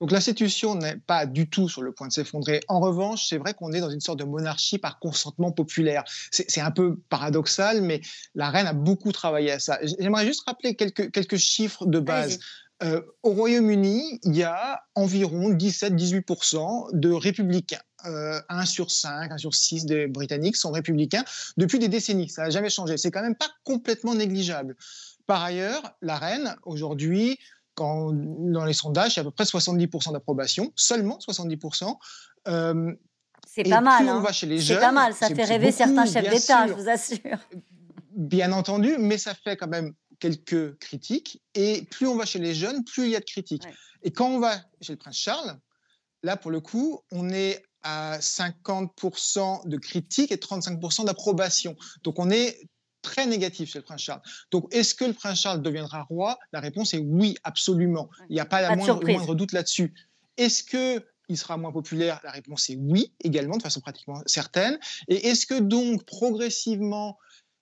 [0.00, 2.60] Donc l'institution n'est pas du tout sur le point de s'effondrer.
[2.68, 6.04] En revanche, c'est vrai qu'on est dans une sorte de monarchie par consentement populaire.
[6.30, 8.00] C'est un peu paradoxal, mais
[8.34, 9.78] la reine a beaucoup travaillé à ça.
[9.98, 12.38] J'aimerais juste rappeler quelques, quelques chiffres de base.
[12.80, 17.80] Euh, au Royaume-Uni, il y a environ 17-18% de républicains.
[18.04, 21.24] Euh, 1 sur 5, 1 sur 6 des Britanniques sont républicains
[21.56, 22.28] depuis des décennies.
[22.28, 22.96] Ça n'a jamais changé.
[22.96, 24.76] C'est quand même pas complètement négligeable.
[25.26, 27.38] Par ailleurs, la reine, aujourd'hui,
[27.78, 31.96] dans les sondages, il y a à peu près 70% d'approbation, seulement 70%.
[32.48, 32.92] Euh,
[33.46, 34.08] c'est pas mal.
[34.08, 34.24] Hein.
[34.32, 37.38] C'est pas mal, ça fait rêver certains chefs d'État, je vous assure.
[38.10, 41.42] Bien entendu, mais ça fait quand même quelques critiques.
[41.54, 43.64] Et plus on va chez les jeunes, plus il y a de critiques.
[44.02, 45.58] Et quand on va chez le prince Charles,
[46.22, 51.76] là, pour le coup, on est à 50% de critiques et 35% d'approbation.
[52.02, 52.58] Donc on est
[53.02, 54.22] très négatif chez le prince Charles.
[54.50, 56.38] Donc, est-ce que le prince Charles deviendra roi?
[56.52, 58.08] La réponse est oui, absolument.
[58.28, 59.94] Il n'y a pas, la moindre, le moindre doute là-dessus.
[60.36, 62.20] Est-ce que il sera moins populaire?
[62.24, 64.78] La réponse est oui, également, de façon pratiquement certaine.
[65.08, 67.18] Et est-ce que donc, progressivement,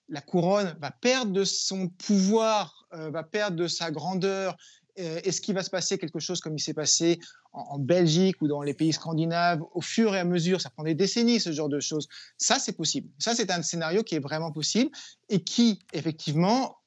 [0.09, 4.55] la couronne va perdre de son pouvoir, euh, va perdre de sa grandeur
[4.97, 7.19] Est-ce qu'il va se passer quelque chose comme il s'est passé
[7.53, 10.59] en, Belgique ou dans les pays scandinaves au fur et à mesure?
[10.59, 12.07] Ça prend des décennies, ce genre de choses.
[12.37, 13.09] Ça, c'est possible.
[13.19, 14.91] Ça, c'est un scénario qui est vraiment possible
[15.29, 16.77] et qui, effectivement,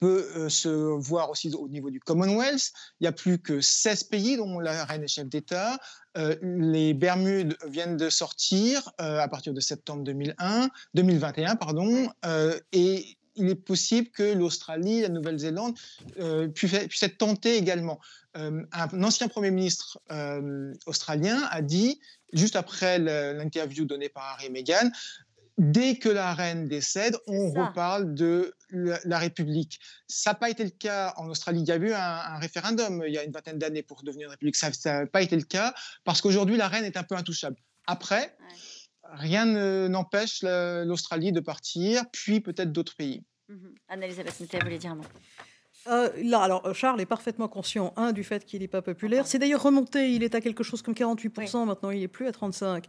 [0.00, 2.72] peut euh, se voir aussi au niveau du Commonwealth.
[3.00, 5.78] Il n'y a plus que 16 pays dont la reine est chef d'État.
[6.16, 12.08] Euh, les Bermudes viennent de sortir à partir de septembre 2001, 2021, pardon,
[12.72, 15.76] et il est possible que l'Australie, la Nouvelle-Zélande
[16.18, 18.00] euh, puissent, être tentées également.
[18.36, 22.00] Euh, un ancien Premier ministre euh, australien a dit,
[22.32, 24.90] juste après l'interview donnée par Harry et Meghan,
[25.56, 29.80] dès que la reine décède, on reparle de la, République.
[30.06, 31.62] Ça n'a pas été le cas en Australie.
[31.62, 34.32] Il y a eu un, référendum il y a une vingtaine d'années pour devenir une
[34.32, 34.56] République.
[34.56, 35.74] Ça n'a pas été le cas
[36.04, 37.56] parce qu'aujourd'hui, la reine est un peu intouchable.
[37.86, 38.36] Après,
[39.12, 39.46] rien
[39.88, 43.22] n'empêche l'Australie de partir, puis peut-être d'autres pays.
[43.48, 45.04] Mmh Anne-Elisabeth vous voulez dire un mot?
[45.90, 49.26] Euh, là, alors euh, Charles est parfaitement conscient, un, du fait qu'il n'est pas populaire.
[49.26, 52.30] C'est d'ailleurs remonté, il est à quelque chose comme 48%, maintenant il n'est plus à
[52.30, 52.82] 35%.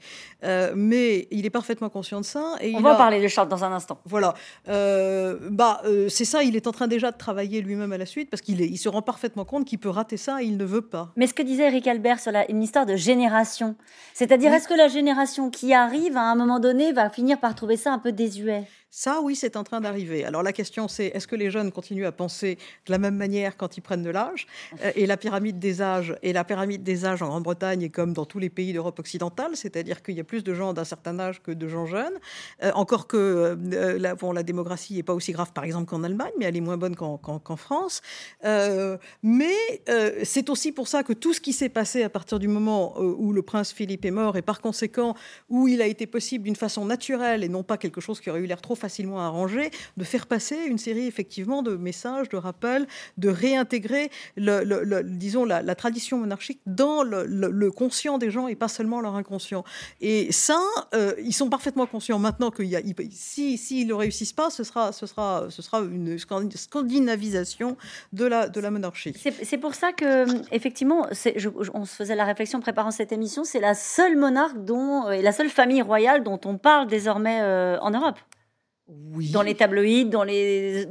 [0.43, 2.55] Euh, mais il est parfaitement conscient de ça.
[2.61, 3.99] Et On va parler de Charles dans un instant.
[4.05, 4.33] Voilà.
[4.67, 8.41] bah, c'est ça, il est en train déjà de travailler lui-même à la suite, parce
[8.41, 11.11] qu'il il se rend parfaitement compte qu'il peut rater ça et il ne veut pas.
[11.15, 13.75] Mais ce que disait Eric Albert sur une histoire de génération,
[14.13, 17.77] c'est-à-dire est-ce que la génération qui arrive, à un moment donné, va finir par trouver
[17.77, 18.65] ça un peu désuet?
[18.91, 20.25] Ça, oui, c'est en train d'arriver.
[20.25, 22.57] Alors la question, c'est est-ce que les jeunes continuent à penser
[22.89, 24.47] de la même manière quand ils prennent de l'âge
[24.83, 28.13] euh, Et la pyramide des âges, et la pyramide des âges en Grande-Bretagne est comme
[28.13, 31.19] dans tous les pays d'Europe occidentale, c'est-à-dire qu'il y a plus de gens d'un certain
[31.19, 32.17] âge que de gens jeunes.
[32.63, 36.03] Euh, encore que euh, la, bon, la démographie n'est pas aussi grave, par exemple, qu'en
[36.03, 38.01] Allemagne, mais elle est moins bonne qu'en France.
[39.23, 39.55] mais
[40.23, 43.31] c'est aussi pour ça que tout ce qui s'est passé à partir du moment où
[43.33, 45.15] le prince Philippe est mort, et par conséquent
[45.49, 48.39] où il a été possible d'une façon naturelle et non pas quelque chose qui aurait
[48.39, 52.78] eu l'air trop facilement arrangé, de faire passer une série effectivement de messages, de rappels,
[53.17, 59.01] de réintégrer, le, disons, la, tradition monarchique dans le, conscient des gens et pas seulement
[59.01, 59.63] leur inconscient.
[60.01, 60.59] Et ça,
[60.93, 62.63] euh, ils sont parfaitement conscients maintenant que
[63.11, 67.77] si s'ils ne réussissent pas, ce sera, ce sera, ce sera une scandinavisation
[68.13, 69.13] de la, de la monarchie.
[69.15, 71.07] C'est pour ça que, effectivement,
[71.73, 75.11] on se faisait la réflexion en préparant cette émission, c'est la seule monarque dont, euh,
[75.11, 78.17] et la seule famille royale dont on parle désormais euh, en Europe.
[78.87, 80.87] Dans les tabloïds, dans les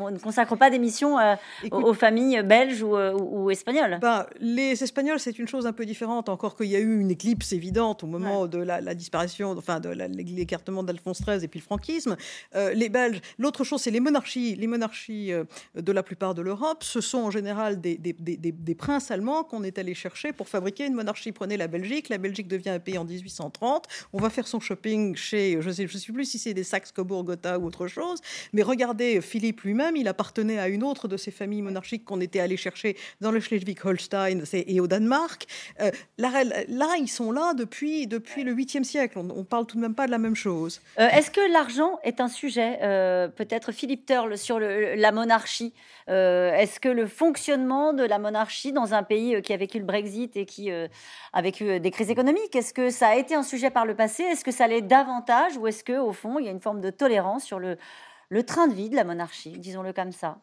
[0.00, 1.34] on ne consacre pas d'émissions euh,
[1.70, 3.98] aux familles belges ou, euh, espagnoles.
[4.00, 7.10] Bah, les Espagnols, c'est une chose un peu différente, encore qu'il y a eu une
[7.10, 11.64] éclipse évidente au moment de la, disparition, enfin de l'écartement d'Alphonse XIII et puis le
[11.64, 12.16] franquisme.
[12.54, 14.56] Euh, les Belges, l'autre chose, c'est les monarchies.
[14.56, 15.32] Les monarchies
[15.74, 19.78] de la plupart de l'Europe, ce sont en général des, des, princes allemands qu'on est
[19.78, 21.32] allé chercher pour fabriquer une monarchie.
[21.32, 23.86] Prenez la Belgique, la Belgique devient un pays en 1830.
[24.12, 26.64] On va faire son shopping chez, je ne sais, je sais plus si c'est des
[26.64, 28.20] Saxe-Cobourg-Gotha ou autre chose,
[28.52, 32.40] mais regardez Philippe lui-même il appartenait à une autre de ces familles monarchiques qu'on était
[32.40, 35.46] allé chercher dans le Schleswig-Holstein et au Danemark.
[35.80, 39.18] Euh, là, ils sont là depuis, depuis le 8e siècle.
[39.18, 40.80] On ne parle tout de même pas de la même chose.
[40.98, 45.72] Euh, est-ce que l'argent est un sujet euh, Peut-être Philippe Turle sur la monarchie.
[46.08, 50.36] Est-ce que le fonctionnement de la monarchie dans un pays qui a vécu le Brexit
[50.36, 53.86] et qui a vécu des crises économiques, est-ce que ça a été un sujet par
[53.86, 54.24] le passé?
[54.24, 56.90] Est-ce que ça l'est davantage Ou est-ce qu'au fond, il y a une forme de
[56.90, 57.78] tolérance sur le,
[58.30, 60.40] le train de vie de la monarchie, disons-le comme ça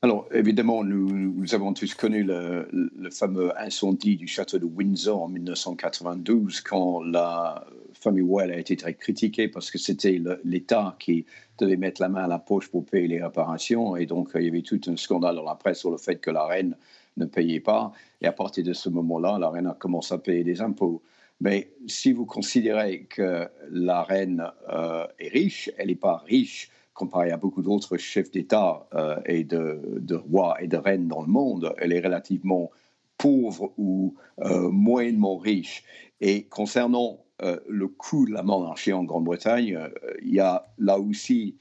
[0.00, 2.68] alors, évidemment, nous, avons tous connu le,
[3.10, 8.94] fameux incendie du château de Windsor en 1992, quand la famille royale a été très
[8.94, 11.26] critiquée parce que c'était l'État qui
[11.58, 13.96] devait mettre la main à la poche pour payer les réparations.
[13.96, 16.30] Et donc, il y avait tout un scandale dans la presse sur le fait que
[16.30, 16.76] la reine
[17.16, 17.90] ne payait pas.
[18.20, 21.02] Et à partir de ce moment-là, la reine a commencé à payer des impôts.
[21.40, 27.30] Mais si vous considérez que la reine euh, est riche, elle n'est pas riche comparée
[27.30, 31.74] à beaucoup d'autres chefs d'État euh, et de, rois et de reines dans le monde.
[31.78, 32.70] Elle est relativement
[33.18, 35.84] pauvre ou euh, moyennement riche.
[36.20, 37.24] Et concernant
[37.68, 39.78] le coût de la monarchie en Grande-Bretagne,
[40.22, 41.54] il y a là aussi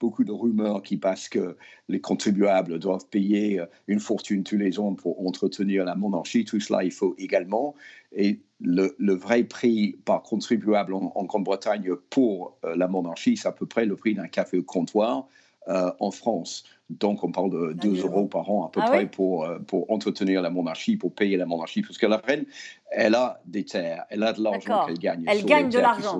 [0.00, 1.56] beaucoup de rumeurs qui passent que
[1.88, 6.44] les contribuables doivent payer une fortune tous les ans pour entretenir la monarchie.
[6.44, 7.74] Tout cela, il faut également.
[8.12, 13.66] Et le, vrai prix par contribuable en, Grande-Bretagne pour euh, la monarchie, c'est à peu
[13.66, 15.28] près le prix d'un café au comptoir
[15.68, 16.64] euh, en France.
[16.90, 19.90] Donc, on parle de 2 euros par an à peu ah près pour, euh, pour
[19.90, 21.82] entretenir la monarchie, pour payer la monarchie.
[21.82, 22.46] Parce que la reine,
[22.90, 25.24] elle a des terres, elle a de l'argent qu'elle gagne.
[25.26, 26.18] Elle gagne de l'argent.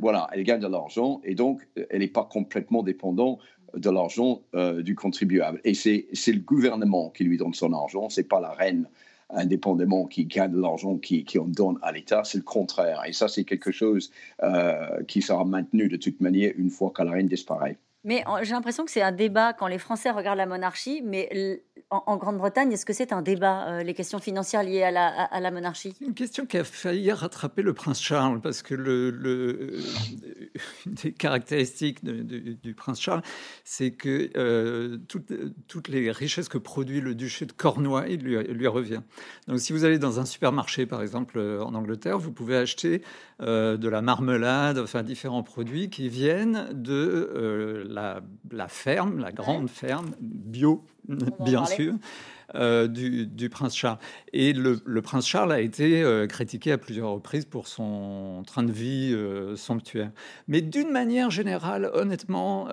[0.00, 3.40] Voilà, elle gagne de l'argent et donc elle n'est pas complètement dépendante
[3.74, 4.42] de l'argent
[4.78, 5.60] du contribuable.
[5.64, 8.88] Et c'est le gouvernement qui lui donne son argent, c'est pas la reine
[9.34, 13.02] indépendamment qui gagne de l'argent qui, qui en donne à l'État, c'est le contraire.
[13.06, 14.10] Et ça, c'est quelque chose
[14.42, 17.78] euh, qui sera maintenu de toute manière une fois que la reine disparaît.
[18.04, 22.16] Mais j'ai l'impression que c'est un débat quand les Français regardent la monarchie, mais en,
[22.16, 25.50] Grande-Bretagne, est-ce que c'est un débat, euh, les questions financières liées à la, à, la
[25.50, 25.94] monarchie?
[26.00, 29.78] Une question qui a failli rattraper le prince Charles, parce que le, le
[30.86, 33.22] une des caractéristiques du prince Charles,
[33.64, 35.32] c'est que euh, toutes,
[35.68, 39.02] toutes, les richesses que produit le duché de Cornouailles lui, lui revient.
[39.46, 43.02] Donc si vous allez dans un supermarché, par exemple, euh, en Angleterre, vous pouvez acheter
[43.40, 50.84] de la marmelade, enfin différents produits qui viennent de la, ferme, la grande ferme bio,
[51.40, 51.81] bien sûr.
[52.54, 53.98] Euh, du, prince Charles.
[54.32, 58.72] Et le, prince Charles a été euh, critiqué à plusieurs reprises pour son train de
[58.72, 60.10] vie euh, somptuaire.
[60.48, 62.68] Mais d'une manière générale, honnêtement,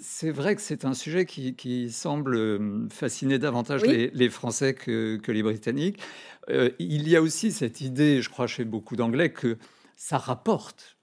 [0.00, 5.42] c'est vrai que c'est un sujet qui, semble fasciner davantage les, Français que, que les
[5.42, 6.00] Britanniques.
[6.48, 9.58] il y a aussi cette idée, je crois, chez beaucoup d'Anglais, que
[9.96, 10.93] ça rapporte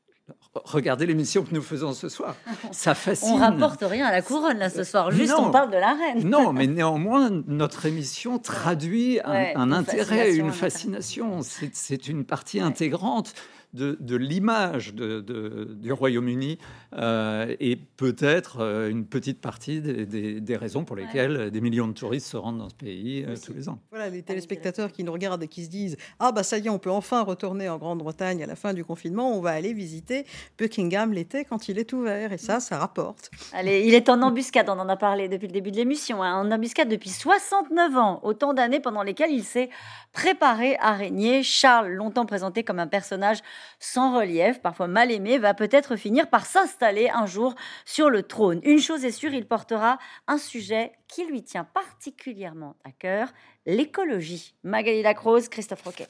[0.53, 2.35] Regardez l'émission que nous faisons ce soir.
[2.71, 3.29] Ça fascine.
[3.31, 5.09] On rapporte rien à la couronne là ce soir.
[5.09, 6.27] Juste on parle de la reine.
[6.27, 11.39] Non, mais néanmoins notre émission traduit un, intérêt, une fascination.
[11.41, 13.33] C'est une partie intégrante
[13.73, 16.57] de, l'image du Royaume-Uni
[16.97, 22.27] euh, et peut-être euh, une petite partie des, raisons pour lesquelles des millions de touristes
[22.27, 23.79] se rendent dans ce pays euh, tous les ans.
[23.89, 26.69] Voilà, les téléspectateurs qui nous regardent et qui se disent Ah, bah ça y est,
[26.69, 30.25] on peut enfin retourner en Grande-Bretagne à la fin du confinement, on va aller visiter
[30.57, 32.33] Buckingham l'été quand il est ouvert.
[32.33, 33.31] Et ça, ça rapporte.
[33.53, 36.35] Allez, il est en embuscade, on en a parlé depuis le début de l'émission, hein,
[36.35, 39.69] en embuscade depuis 69 ans, autant d'années pendant lesquelles il s'est
[40.11, 41.43] préparé à régner.
[41.43, 43.39] Charles, longtemps présenté comme un personnage
[43.79, 48.59] sans relief, parfois mal aimé, va peut-être finir par s'installer un jour sur le trône.
[48.63, 49.97] Une chose est sûre, il portera
[50.27, 53.29] un sujet qui lui tient particulièrement à cœur,
[53.65, 54.55] l'écologie.
[54.63, 56.07] Magali Lacrose, Christophe Roquet.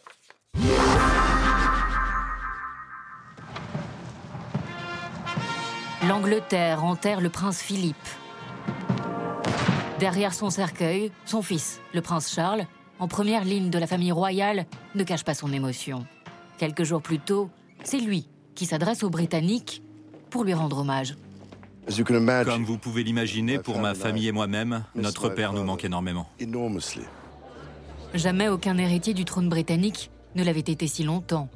[6.07, 7.95] L'Angleterre enterre le prince Philippe.
[9.99, 12.65] Derrière son cercueil, son fils, le prince Charles,
[12.97, 16.07] en première ligne de la famille royale, ne cache pas son émotion.
[16.61, 17.49] Quelques jours plus tôt,
[17.83, 19.81] c'est lui qui s'adresse aux Britanniques
[20.29, 21.15] pour lui rendre hommage.
[22.45, 26.29] Comme vous pouvez l'imaginer, pour ma famille et moi-même, notre père nous manque énormément.
[28.13, 31.49] Jamais aucun héritier du trône britannique ne l'avait été si longtemps.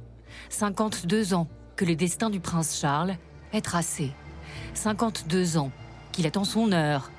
[0.50, 3.16] 52 ans que le destin du prince Charles
[3.54, 4.10] est tracé.
[4.74, 5.70] 52 ans
[6.14, 7.12] qu'il attend son heure.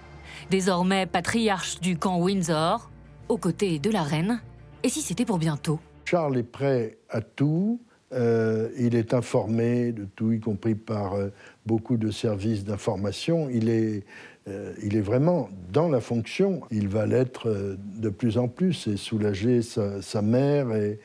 [0.51, 2.90] Désormais patriarche du camp Windsor,
[3.29, 4.42] aux côtés de la reine.
[4.83, 5.79] Et si c'était pour bientôt?
[6.07, 7.81] Charles est prêt à tout
[8.12, 11.29] euh, il est informé de tout, y compris par euh,
[11.66, 13.49] beaucoup de services d'information.
[13.51, 14.05] Il est,
[14.49, 16.61] euh, il est vraiment dans la fonction.
[16.71, 21.01] Il va l'être de plus en plus et soulager sa, sa mère et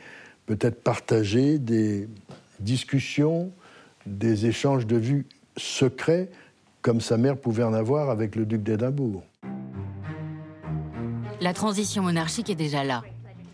[0.45, 2.07] peut-être partager des
[2.59, 3.51] discussions,
[4.05, 5.25] des échanges de vues
[5.57, 6.29] secrets
[6.83, 9.23] comme sa mère pouvait en avoir avec le duc d'Édimbourg.
[11.39, 13.03] La transition monarchique est déjà là.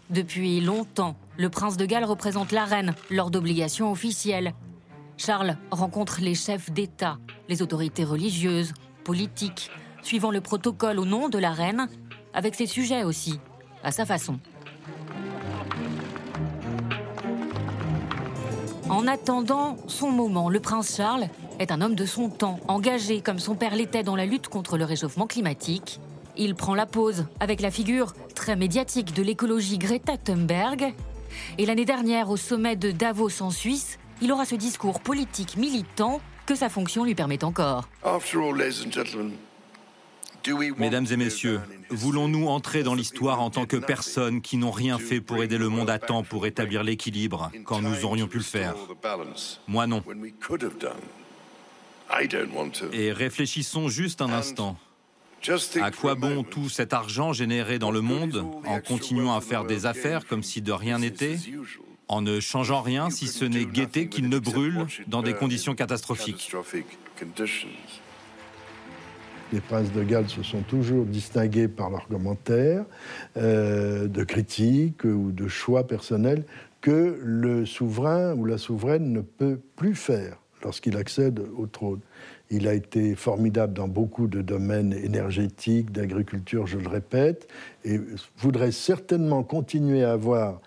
[0.09, 4.53] Depuis longtemps, le prince de Galles représente la reine lors d'obligations officielles.
[5.17, 8.73] Charles rencontre les chefs d'État, les autorités religieuses,
[9.03, 9.71] politiques,
[10.01, 11.87] suivant le protocole au nom de la reine,
[12.33, 13.39] avec ses sujets aussi,
[13.83, 14.39] à sa façon.
[18.89, 21.27] En attendant son moment, le prince Charles
[21.59, 24.77] est un homme de son temps, engagé comme son père l'était dans la lutte contre
[24.77, 25.99] le réchauffement climatique.
[26.37, 30.93] Il prend la pause avec la figure très médiatique de l'écologie Greta Thunberg
[31.57, 36.21] et l'année dernière, au sommet de Davos en Suisse, il aura ce discours politique militant
[36.45, 37.87] que sa fonction lui permet encore.
[40.77, 41.59] Mesdames et messieurs,
[41.89, 45.69] voulons-nous entrer dans l'histoire en tant que personnes qui n'ont rien fait pour aider le
[45.69, 48.75] monde à temps pour établir l'équilibre quand nous aurions pu le faire
[49.67, 50.03] Moi non.
[52.93, 54.77] Et réfléchissons juste un instant.
[55.81, 59.85] À quoi bon tout cet argent généré dans le monde en continuant à faire des
[59.85, 61.37] affaires comme si de rien n'était
[62.07, 66.51] en ne changeant rien si ce n'est guetter qu'il ne brûle dans des conditions catastrophiques.
[69.53, 72.83] Les princes de Galles se sont toujours distingués par leurs commentaires,
[73.37, 76.43] euh, de critiques ou de choix personnels
[76.81, 82.01] que le souverain ou la souveraine ne peut plus faire lorsqu'il accède au trône.
[82.49, 87.47] Il a été formidable dans beaucoup de domaines énergétiques, d'agriculture, je le répète,
[87.83, 87.99] et
[88.37, 90.61] voudrait certainement continuer à avoir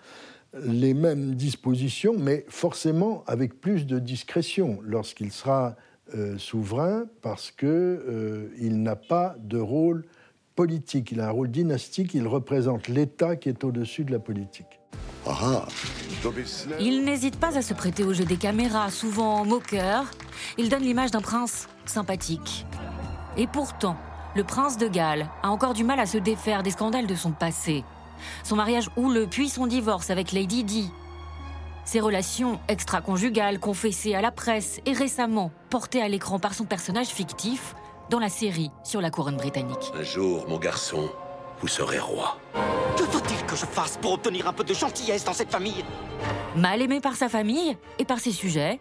[0.65, 5.75] les mêmes dispositions, mais forcément avec plus de discrétion lorsqu'il sera
[6.13, 10.03] euh, souverain, parce qu'il euh, n'a pas de rôle
[10.55, 14.81] politique, il a un rôle dynastique, il représente l'État qui est au-dessus de la politique.
[15.25, 15.65] Ah.
[16.79, 20.05] Il n'hésite pas à se prêter au jeu des caméras, souvent moqueur.
[20.57, 22.65] Il donne l'image d'un prince sympathique.
[23.37, 23.97] Et pourtant,
[24.35, 27.31] le prince de Galles a encore du mal à se défaire des scandales de son
[27.31, 27.83] passé
[28.43, 30.91] son mariage houleux, puis son divorce avec Lady Di.
[31.83, 37.07] Ses relations extra-conjugales confessées à la presse et récemment portées à l'écran par son personnage
[37.07, 37.75] fictif
[38.09, 39.91] dans la série sur la couronne britannique.
[39.97, 41.09] Un jour, mon garçon,
[41.59, 42.37] vous serez roi.
[42.97, 45.83] Que faut-il que je fasse pour obtenir un peu de gentillesse dans cette famille?
[46.55, 48.79] Mal aimé par sa famille et par ses sujets,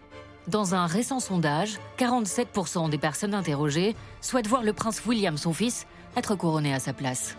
[0.49, 5.87] dans un récent sondage, 47% des personnes interrogées souhaitent voir le prince William, son fils,
[6.17, 7.37] être couronné à sa place.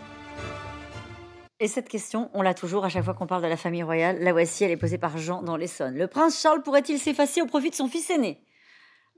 [1.60, 4.18] Et cette question, on l'a toujours à chaque fois qu'on parle de la famille royale.
[4.20, 5.96] La voici, elle est posée par Jean dans l'Essonne.
[5.96, 8.42] Le prince Charles pourrait-il s'effacer au profit de son fils aîné?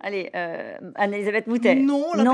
[0.01, 1.77] Allez, euh, Anne-Elisabeth Moutet.
[1.77, 2.25] Non, la,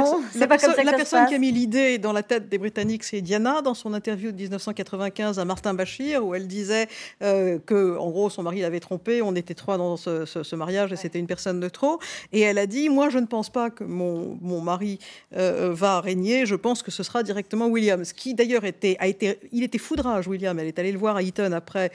[0.49, 3.61] pas comme ça personne qui a mis l'idée dans la tête des Britanniques, c'est Diana,
[3.61, 6.89] dans son interview de 1995 à Martin Bachir, où elle disait
[7.23, 10.97] euh, que, en gros, son mari l'avait trompée, on était trois dans ce, mariage et
[10.97, 12.01] c'était une personne de trop.
[12.33, 14.99] Et elle a dit Moi, je ne pense pas que mon, mon mari
[15.37, 18.05] euh, va régner, je pense que ce sera directement William.
[18.05, 19.39] Ce qui d'ailleurs était, a été.
[19.53, 20.59] Il était foudrage, William.
[20.59, 21.93] Elle est allée le voir à Eton après,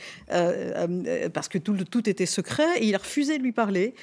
[1.34, 3.96] parce que tout, tout était secret, et il a refusé de lui parler,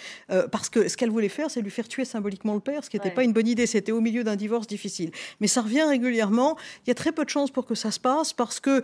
[0.50, 2.96] parce que ce qu'elle voulait faire, c'est lui faire tuer symboliquement le père, ce qui
[2.96, 3.66] n'était pas une bonne idée.
[3.66, 5.11] C'était au milieu d'un divorce difficile.
[5.40, 6.57] Mais ça revient régulièrement.
[6.86, 8.82] Il y a très peu de chances pour que ça se passe parce que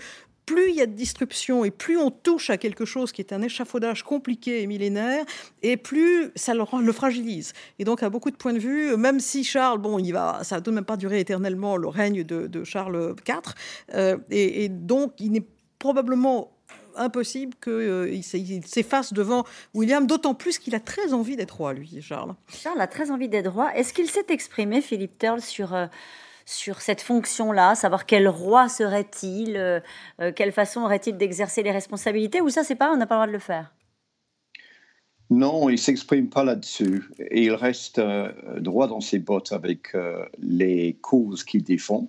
[0.49, 3.35] plus il y a de disruption et plus on touche à quelque chose qui est
[3.35, 5.27] un échafaudage compliqué et millénaire,
[5.63, 7.53] et plus ça le, le fragilise.
[7.79, 10.55] Et donc, à beaucoup de points de vue, même si Charles, bon, il va, ça
[10.55, 13.37] va tout de même pas durer éternellement le règne de, Charles IV,
[13.95, 15.47] euh, et, et donc il n'est
[15.79, 16.58] probablement
[16.99, 19.45] impossible qu'il euh, s'efface devant
[19.75, 22.35] William, d'autant plus qu'il a très envie d'être roi, lui, Charles.
[22.49, 23.75] Charles a très envie d'être roi.
[23.77, 25.75] Est-ce qu'il s'est exprimé, Philippe Turle, sur...
[25.75, 25.87] Euh,
[26.51, 29.81] sur cette fonction-là, savoir quel roi serait-il, euh,
[30.35, 33.27] quelle façon aurait-il d'exercer les responsabilités, ou ça, c'est pas, on n'a pas le droit
[33.27, 33.75] de le faire?
[35.29, 37.05] Non, il s'exprime pas là-dessus.
[37.19, 38.01] Et il reste
[38.57, 39.95] droit dans ses bottes avec
[40.39, 42.09] les causes qu'il défend.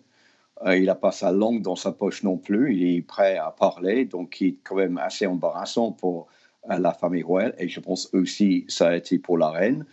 [0.66, 2.76] Euh, il n'a pas sa langue dans sa poche non plus.
[2.76, 6.28] Il est prêt à parler, donc il est quand même assez embarrassant pour
[6.70, 7.56] euh, la famille royale.
[7.58, 9.86] Et je pense aussi ça a été pour la reine.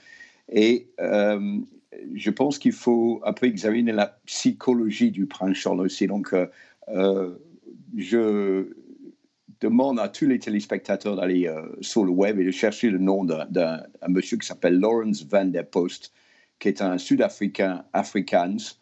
[0.51, 1.59] Et euh,
[2.15, 6.07] je pense qu'il faut un peu examiner la psychologie du prince Charles aussi.
[6.07, 6.35] Donc,
[7.97, 8.69] je
[9.61, 11.51] demande à tous les téléspectateurs d'aller
[11.81, 15.67] sur le web et de chercher le nom d'un monsieur qui s'appelle Lawrence Van der
[15.67, 16.13] Post,
[16.59, 18.77] qui est un Sud-Africain, Afrikaans,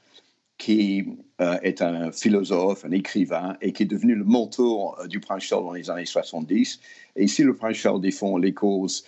[0.59, 1.07] qui
[1.41, 5.43] euh, est un philosophe, un écrivain, et qui est devenu le mentor euh, du prince
[5.43, 6.78] Charles dans les années 70.
[7.16, 9.05] Et ici, le prince Charles défend les causes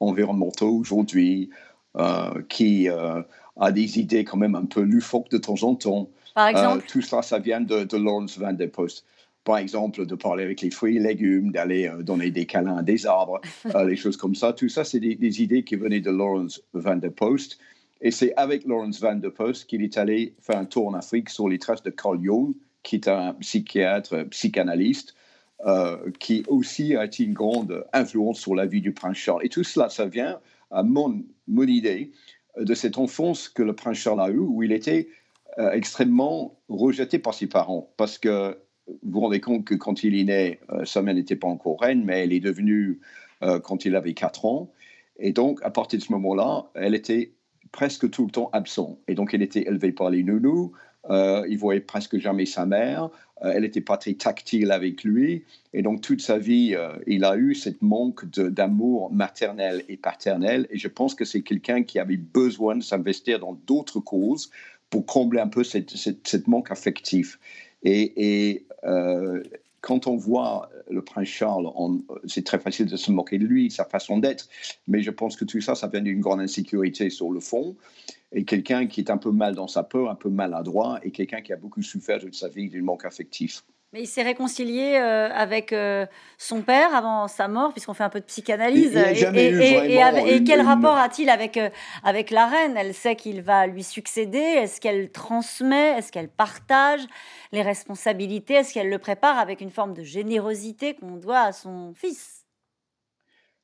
[0.00, 1.50] environnementales aujourd'hui,
[1.96, 6.10] euh, qui a des idées quand même un peu loufoques de temps en temps.
[6.34, 9.04] Par exemple Tout ça, ça vient de, de, Lawrence van der Post.
[9.44, 13.06] Par exemple, de parler avec les fruits et légumes, d'aller donner des câlins à des
[13.06, 13.40] arbres,
[13.86, 14.52] les choses comme ça.
[14.52, 17.60] Tout ça, c'est des, des, idées qui venaient de Lawrence van der Post.
[18.00, 21.30] Et c'est avec Lawrence Van der Post qu'il est allé faire un tour en Afrique
[21.30, 25.14] sur les traces de Carl Jung, qui est un psychiatre, psychanalyste,
[25.66, 29.44] euh, qui aussi a été une grande influence sur la vie du prince Charles.
[29.44, 30.38] Et tout cela, ça vient
[30.70, 32.12] à mon, idée
[32.56, 35.08] de cette enfance que le prince Charles a eue, où il était
[35.58, 37.92] euh, extrêmement rejeté par ses parents.
[37.96, 41.36] Parce que vous vous rendez compte que quand il est né, euh, sa mère n'était
[41.36, 43.00] pas encore reine, mais elle est devenue
[43.62, 44.72] quand il avait 4 ans.
[45.20, 47.34] Et donc, à partir de ce moment-là, elle était
[47.72, 48.98] presque tout le temps absent.
[49.08, 50.72] Et donc, il était élevé par les nounous.
[51.10, 53.08] Euh, il voyait presque jamais sa mère.
[53.40, 55.44] elle n'était pas très tactile avec lui.
[55.72, 56.74] Et donc, toute sa vie,
[57.06, 60.66] il a eu cette manque d'amour maternel et paternel.
[60.70, 64.50] Et je pense que c'est quelqu'un qui avait besoin de s'investir dans d'autres causes
[64.90, 67.38] pour combler un peu cette, manque affectif.
[67.84, 68.66] Et
[69.80, 71.68] quand on voit le prince Charles,
[72.26, 74.48] c'est très facile de se moquer de lui, sa façon d'être,
[74.86, 77.76] mais je pense que tout ça, ça vient d'une grande insécurité sur le fond,
[78.32, 81.40] et quelqu'un qui est un peu mal dans sa peau, un peu maladroit, et quelqu'un
[81.40, 83.64] qui a beaucoup souffert toute sa vie d'une manque affectif.
[83.94, 86.04] Mais il s'est réconcilié euh, avec euh,
[86.36, 88.94] son père avant sa mort, puisqu'on fait un peu de psychanalyse.
[88.94, 91.70] et, quel rapport a-t-il avec, euh,
[92.04, 92.76] avec la reine?
[92.76, 94.38] Elle sait qu'il va lui succéder.
[94.38, 95.96] Est-ce qu'elle transmet?
[95.96, 97.00] Est-ce qu'elle partage
[97.50, 98.54] les responsabilités?
[98.54, 102.37] Est-ce qu'elle le prépare avec une forme de générosité qu'on doit à son fils?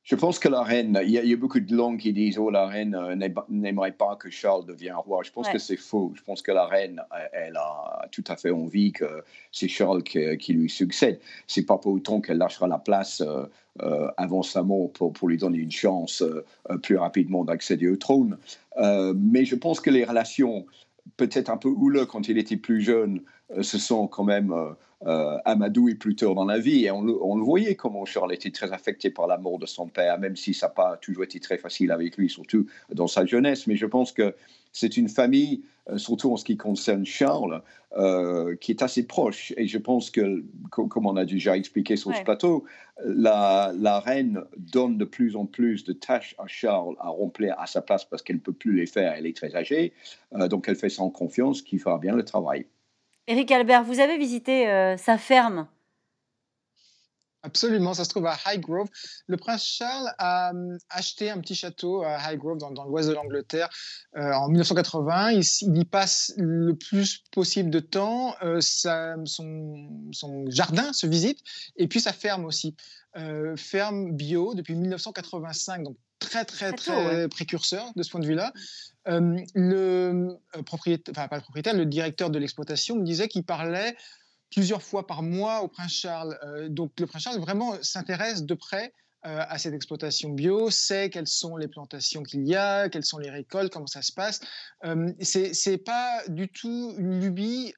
[0.05, 2.67] Je pense que la reine, il y, a, beaucoup de langues qui disent oh la
[2.67, 3.15] reine euh,
[3.49, 5.23] n'aimerait pas que Charles devienne roi.
[5.23, 6.13] Je pense que c'est faux.
[6.15, 7.01] Je pense que la reine,
[7.33, 11.19] elle a tout à fait envie que c'est Charles qui, lui succède.
[11.47, 13.45] C'est pas pour autant qu'elle lâchera la place euh,
[13.81, 16.23] euh, avant sa mort pour, pour, lui donner une chance
[16.83, 18.37] plus rapidement d'accéder au trône.
[18.77, 20.67] mais je pense que les relations,
[21.17, 23.21] peut-être un peu houleux quand il était plus jeune,
[23.61, 26.85] se sont quand même euh, Amadou est plus tard dans la vie.
[26.85, 30.19] Et on le, voyait comment Charles était très affecté par la mort de son père,
[30.19, 33.67] même si ça n'a pas toujours été très facile avec lui, surtout dans sa jeunesse.
[33.67, 34.35] Mais je pense que
[34.75, 37.61] c'est une famille, euh, surtout en ce qui concerne Charles,
[37.95, 39.53] euh, qui est assez proche.
[39.55, 42.65] Et je pense que, comme on a déjà expliqué sur ce plateau,
[43.05, 47.67] la, la, reine donne de plus en plus de tâches à Charles à remplir à
[47.67, 49.13] sa place parce qu'elle ne peut plus les faire.
[49.13, 49.93] Elle est très âgée.
[50.33, 52.65] donc elle fait sans confiance qu'il fera bien le travail.
[53.27, 55.67] Éric Albert, vous avez visité euh, sa ferme
[57.41, 58.87] Absolument, ça se trouve à Highgrove.
[59.27, 63.13] Le prince Charles a hum, acheté un petit château à Highgrove, dans, dans l'ouest de
[63.13, 63.69] l'Angleterre,
[64.15, 65.31] euh, en 1980.
[65.31, 68.35] Il, y passe le plus possible de temps.
[68.43, 69.23] Euh, son,
[70.11, 71.39] son, jardin se visite,
[71.77, 72.75] et puis sa ferme aussi.
[73.55, 78.53] ferme bio depuis 1985, donc très, très, très, précurseur de ce point de vue-là.
[79.07, 83.43] Euh, le euh, propriétaire, enfin pas le propriétaire, le directeur de l'exploitation me disait qu'il
[83.43, 83.95] parlait
[84.49, 86.37] plusieurs fois par mois au prince Charles.
[86.43, 88.93] Euh, donc le prince Charles vraiment s'intéresse de près
[89.27, 93.31] à cette exploitation bio, sait quelles sont les plantations qu'il y a, quelles sont les
[93.31, 94.39] récoltes, comment ça se passe.
[94.85, 97.73] Euh, c'est pas du tout une lubie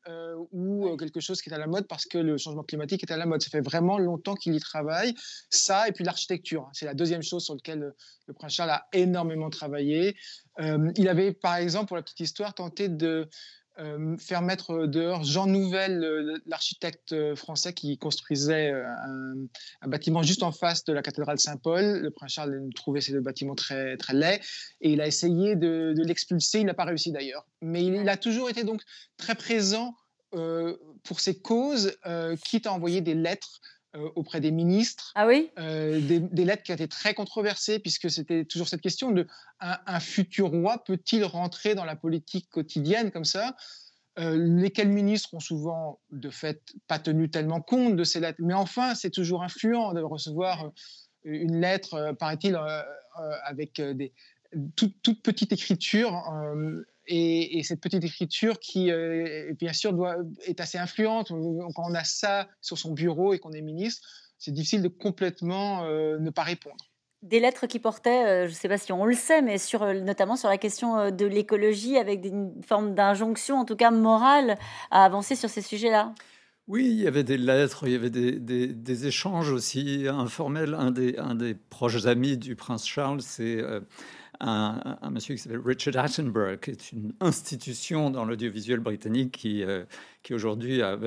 [0.52, 3.18] ou quelque chose qui est à la mode parce que le changement climatique est à
[3.18, 3.42] la mode.
[3.42, 5.14] Ça fait vraiment longtemps qu'il y travaille.
[5.50, 6.72] Ça et puis l'architecture, hein.
[6.74, 7.94] c'est la deuxième chose sur laquelle
[8.28, 10.16] le prince Charles a énormément travaillé.
[10.60, 13.26] Euh, il avait, par exemple, pour la petite histoire, tenté de euh,
[14.20, 18.86] faire mettre dehors Jean Nouvel, l'architecte français qui construisait euh,
[19.82, 22.00] un, bâtiment juste en face de la cathédrale Saint-Paul.
[22.00, 24.42] Le prince Charles trouvait ces deux bâtiments très, très laids
[24.82, 26.60] et il a essayé de, l'expulser.
[26.60, 27.46] Il n'a pas réussi d'ailleurs.
[27.62, 28.82] Mais il, a toujours été donc
[29.18, 29.96] très présent
[30.32, 31.98] pour ses causes,
[32.44, 33.62] quitte à envoyer des lettres
[33.98, 35.12] euh, auprès des ministres.
[35.16, 35.50] Ah oui?
[35.58, 39.28] euh, des, lettres qui étaient très controversées, puisque c'était toujours cette question de
[39.60, 43.56] un, futur roi peut-il rentrer dans la politique quotidienne comme ça?
[44.20, 48.40] Euh, lesquels ministres ont souvent, de fait, pas tenu tellement compte de ces lettres?
[48.42, 50.72] Mais enfin, c'est toujours influent de recevoir
[51.24, 52.58] une lettre, paraît-il,
[53.44, 54.14] avec des,
[54.76, 56.24] toute, toute, petite écriture
[57.08, 61.30] et, cette petite écriture qui, euh, bien sûr, doit, est assez influente.
[61.30, 65.84] Quand on a ça sur son bureau et qu'on est ministre, c'est difficile de complètement
[65.86, 66.76] euh, ne pas répondre.
[67.24, 69.86] Des lettres qui portaient, euh, je ne sais pas si on le sait, mais sur,
[69.94, 74.58] notamment sur la question de l'écologie, avec une forme d'injonction, en tout cas morale,
[74.92, 76.14] à avancer sur ces sujets-là.
[76.68, 80.74] Oui, il y avait des lettres, il y avait des, des, échanges aussi informels.
[80.74, 83.64] Un des, un des proches amis du prince Charles, c'est
[84.40, 89.84] un, monsieur qui s'appelle Richard Attenborough, qui est une institution dans l'audiovisuel britannique qui, euh,
[90.24, 90.98] qui aujourd'hui a,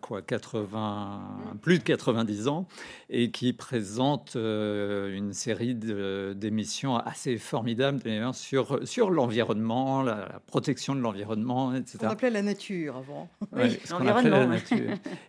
[0.00, 2.66] quoi 80, plus de 90 ans
[3.08, 8.00] et qui présente euh, une série d'émissions assez formidables
[8.34, 11.98] sur, sur l'environnement, la, protection de l'environnement, etc.
[12.02, 13.30] On appelait la nature avant.
[13.52, 14.56] Oui, l'environnement.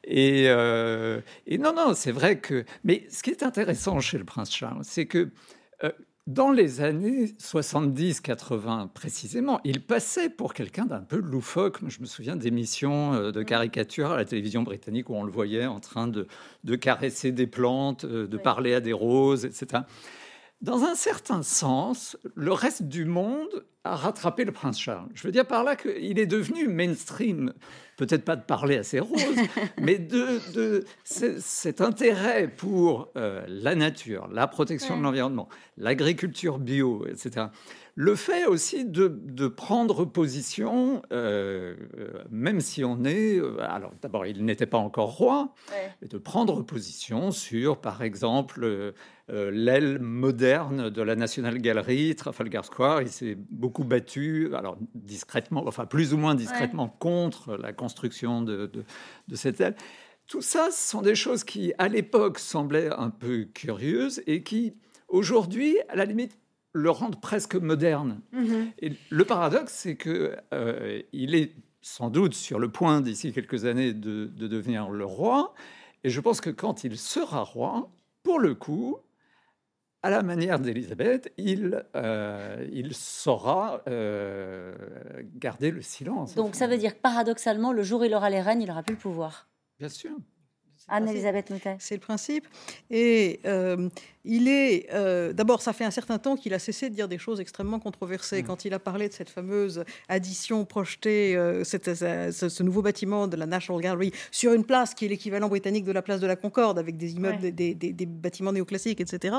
[0.03, 2.66] Et, euh, et non, non, c'est vrai que.
[2.84, 5.30] Mais ce qui est intéressant chez le prince Charles, c'est que
[6.30, 11.80] dans les années 70-80 précisément, il passait pour quelqu'un d'un peu loufoque.
[11.88, 15.65] Je me souviens d'émissions euh, de caricatures à la télévision britannique où on le voyait
[15.65, 16.27] en train de,
[16.75, 19.82] caresser des plantes, euh, de parler à des roses, etc.
[20.61, 25.09] Dans un certain sens, le reste du monde a rattrapé le prince Charles.
[25.15, 27.53] Je veux dire par là qu'il est devenu mainstream
[28.00, 29.20] peut-être pas de parler à ses roses,
[29.82, 37.06] mais de, de cet intérêt pour euh, la nature, la protection de l'environnement, l'agriculture bio,
[37.08, 37.47] etc.
[38.02, 41.76] Le fait aussi de, prendre position, euh,
[42.32, 43.38] même si on est...
[43.38, 45.54] Euh, alors d'abord, il n'était pas encore roi,
[46.02, 48.93] de prendre position sur, par exemple,
[49.28, 53.02] l'aile moderne de la National Gallery, Trafalgar Square.
[53.02, 58.72] Il s'est beaucoup battu, alors discrètement, enfin plus ou moins discrètement, contre la construction de,
[59.28, 59.76] de, cette aile.
[60.26, 64.78] Tout ça, ce sont des choses qui, à l'époque, semblaient un peu curieuses et qui,
[65.10, 66.38] aujourd'hui, à la limite,
[66.74, 68.22] le rendent presque moderne.
[68.34, 68.72] Mm-hmm.
[68.80, 73.65] Et le paradoxe, c'est que euh, il est sans doute sur le point d'ici quelques
[73.65, 75.53] années de, de, devenir le roi.
[76.03, 77.89] Et je pense que quand il sera roi,
[78.24, 78.99] pour le coup,
[80.01, 84.74] à la manière d'Élisabeth, il, euh, il saura euh,
[85.36, 86.36] garder le silence.
[86.36, 88.84] Donc ça veut dire que paradoxalement, le jour où il aura les rênes, il n'aura
[88.84, 89.47] plus le pouvoir.
[89.78, 90.11] Bien sûr.
[90.89, 92.47] Anne-Elisabeth C'est le principe.
[92.89, 93.89] Et euh,
[94.25, 94.87] il est.
[94.93, 97.79] Euh, d'abord, ça fait un certain temps qu'il a cessé de dire des choses extrêmement
[97.79, 98.43] controversées.
[98.43, 98.45] Mm.
[98.45, 103.45] Quand il a parlé de cette fameuse addition projetée, euh, ce, nouveau bâtiment de la
[103.45, 106.77] National Gallery sur une place qui est l'équivalent britannique de la place de la Concorde,
[106.77, 109.35] avec des immeubles, des, bâtiments néoclassiques, etc.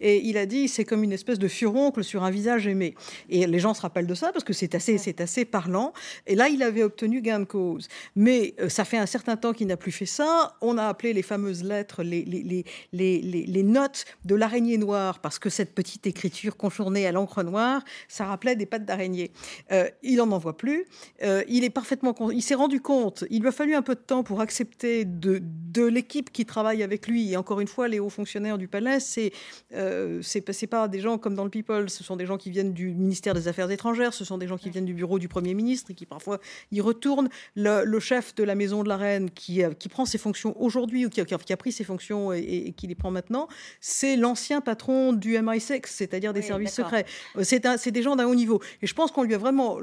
[0.00, 2.94] Et il a dit c'est comme une espèce de furoncle sur un visage aimé.
[3.28, 5.92] Et les gens se rappellent de ça parce que c'est assez, c'est assez parlant.
[6.26, 7.88] Et là, il avait obtenu gain de cause.
[8.16, 10.56] Mais ça fait un certain temps qu'il n'a plus fait ça.
[10.60, 15.38] On a appelé les fameuses lettres, les, les, les, les notes de l'araignée noire, parce
[15.38, 19.32] que cette petite écriture contournée à l'encre noire, ça rappelait des pattes d'araignée.
[19.72, 20.84] Euh, il n'en envoie plus.
[21.22, 23.24] Euh, il est parfaitement, il s'est rendu compte.
[23.30, 26.82] Il lui a fallu un peu de temps pour accepter de, de l'équipe qui travaille
[26.82, 27.32] avec lui.
[27.32, 29.32] Et encore une fois, les hauts fonctionnaires du palais, c'est
[29.74, 31.88] euh, c'est pas des gens comme dans le People.
[31.88, 34.14] Ce sont des gens qui viennent du ministère des Affaires étrangères.
[34.14, 36.40] Ce sont des gens qui viennent du bureau du Premier ministre et qui parfois
[36.72, 37.28] y retournent.
[37.56, 41.08] Le, chef de la maison de la reine qui, qui prend ses fonctions aujourd'hui ou
[41.08, 43.48] qui, qui, a pris ses fonctions et, qui les prend maintenant,
[43.80, 47.06] c'est l'ancien patron du MI6, c'est-à-dire des services secrets.
[47.36, 48.60] Euh, c'est des gens d'un haut niveau.
[48.82, 49.78] Et je pense qu'on lui a vraiment,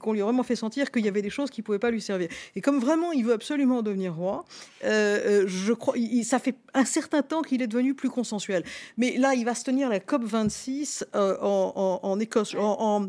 [0.00, 1.90] qu'on lui a vraiment fait sentir qu'il y avait des choses qui ne pouvaient pas
[1.90, 2.28] lui servir.
[2.56, 4.44] Et comme vraiment il veut absolument devenir roi,
[4.84, 5.94] euh, euh, je crois,
[6.24, 8.64] ça fait un certain temps qu'il est devenu plus consensuel.
[8.96, 13.08] Mais là, il va se tenir la COP 26 en, Écosse, en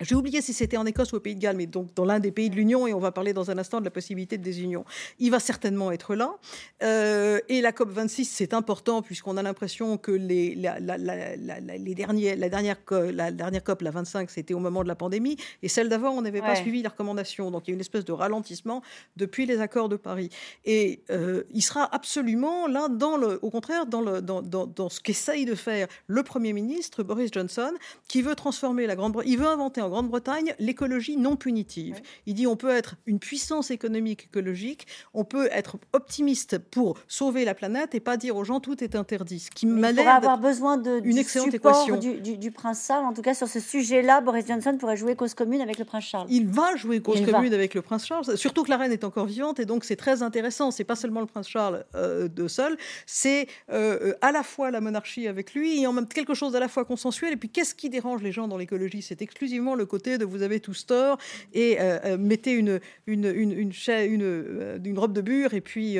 [0.00, 2.20] j'ai oublié si c'était en Écosse ou au Pays de Galles, mais donc dans l'un
[2.20, 4.42] des pays de l'Union, et on va parler dans un instant de la possibilité de
[4.42, 4.84] désunion.
[5.18, 6.36] Il va certainement être là.
[6.82, 12.36] Euh, et la COP 26, c'est important puisqu'on a l'impression que les, la, les derniers,
[12.36, 15.88] la, dernière, la dernière COP, la 25, c'était au moment de la pandémie, et celle
[15.88, 17.50] d'avant, on n'avait pas suivi les recommandations.
[17.50, 18.82] Donc il y a une espèce de ralentissement
[19.16, 20.30] depuis les accords de Paris.
[20.64, 24.88] Et euh, il sera absolument là, dans le, au contraire, dans, le, dans, dans, dans
[24.88, 27.72] ce qu'essaye de faire le Premier ministre, Boris Johnson,
[28.06, 32.00] qui veut transformer la Grande-Bretagne, il veut inventer Grande-Bretagne l'écologie non punitive.
[32.26, 37.44] Il dit on peut être une puissance économique écologique, on peut être optimiste pour sauver
[37.44, 39.40] la planète et pas dire aux gens tout est interdit.
[39.40, 43.04] Ce qui m'a l'air avoir besoin de une excellente équation du, prince Charles.
[43.04, 46.04] En tout cas, sur ce sujet-là, Boris Johnson pourrait jouer cause commune avec le prince
[46.04, 46.26] Charles.
[46.30, 49.26] Il va jouer cause commune avec le prince Charles, surtout que la reine est encore
[49.26, 50.70] vivante et donc c'est très intéressant.
[50.70, 52.76] C'est pas seulement le prince Charles euh, de seul,
[53.06, 56.60] c'est euh, à la fois la monarchie avec lui et en même quelque chose à
[56.60, 57.32] la fois consensuel.
[57.32, 59.02] Et puis qu'est-ce qui dérange les gens dans l'écologie?
[59.02, 61.18] C'est exclusivement le côté de vous avez tous tort
[61.54, 65.98] et euh, euh, mettez une, une, une, une, euh, une, robe de bure et puis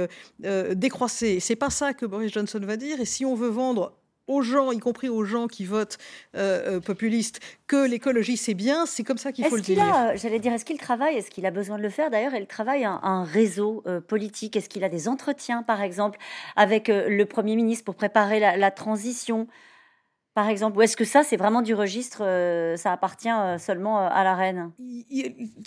[0.74, 1.40] décroissez.
[1.40, 3.00] C'est pas ça que Boris Johnson va dire.
[3.00, 3.94] Et si on veut vendre
[4.26, 5.96] aux gens, y compris aux gens qui votent
[6.84, 10.12] populistes, que l'écologie c'est bien, c'est comme ça qu'il faut le dire.
[10.16, 12.10] J'allais dire, est-ce qu'il travaille Est-ce qu'il a besoin de le faire?
[12.10, 14.56] D'ailleurs, il travaille un, un réseau politique.
[14.56, 16.18] Est-ce qu'il a des entretiens, par exemple,
[16.56, 19.48] avec le Premier ministre pour préparer la, la transition?
[20.38, 23.98] Par exemple Ou est-ce que ça, c'est vraiment du registre, euh, ça appartient euh, seulement
[23.98, 24.70] euh, à la reine?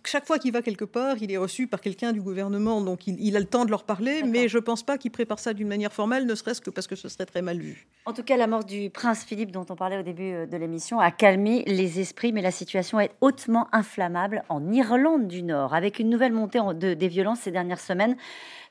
[0.05, 3.35] Chaque fois qu'il va quelque part, il est reçu par quelqu'un du gouvernement, donc il,
[3.35, 5.67] a le temps de leur parler, mais je ne pense pas qu'il prépare ça d'une
[5.67, 7.85] manière formelle, ne serait-ce que parce que ce serait très mal vu.
[8.05, 11.01] En tout cas, la mort du prince Philippe, dont on parlait au début de l'émission,
[11.01, 15.99] a calmé les esprits, mais la situation est hautement inflammable en Irlande du Nord, avec
[15.99, 18.15] une nouvelle montée des violences ces dernières semaines.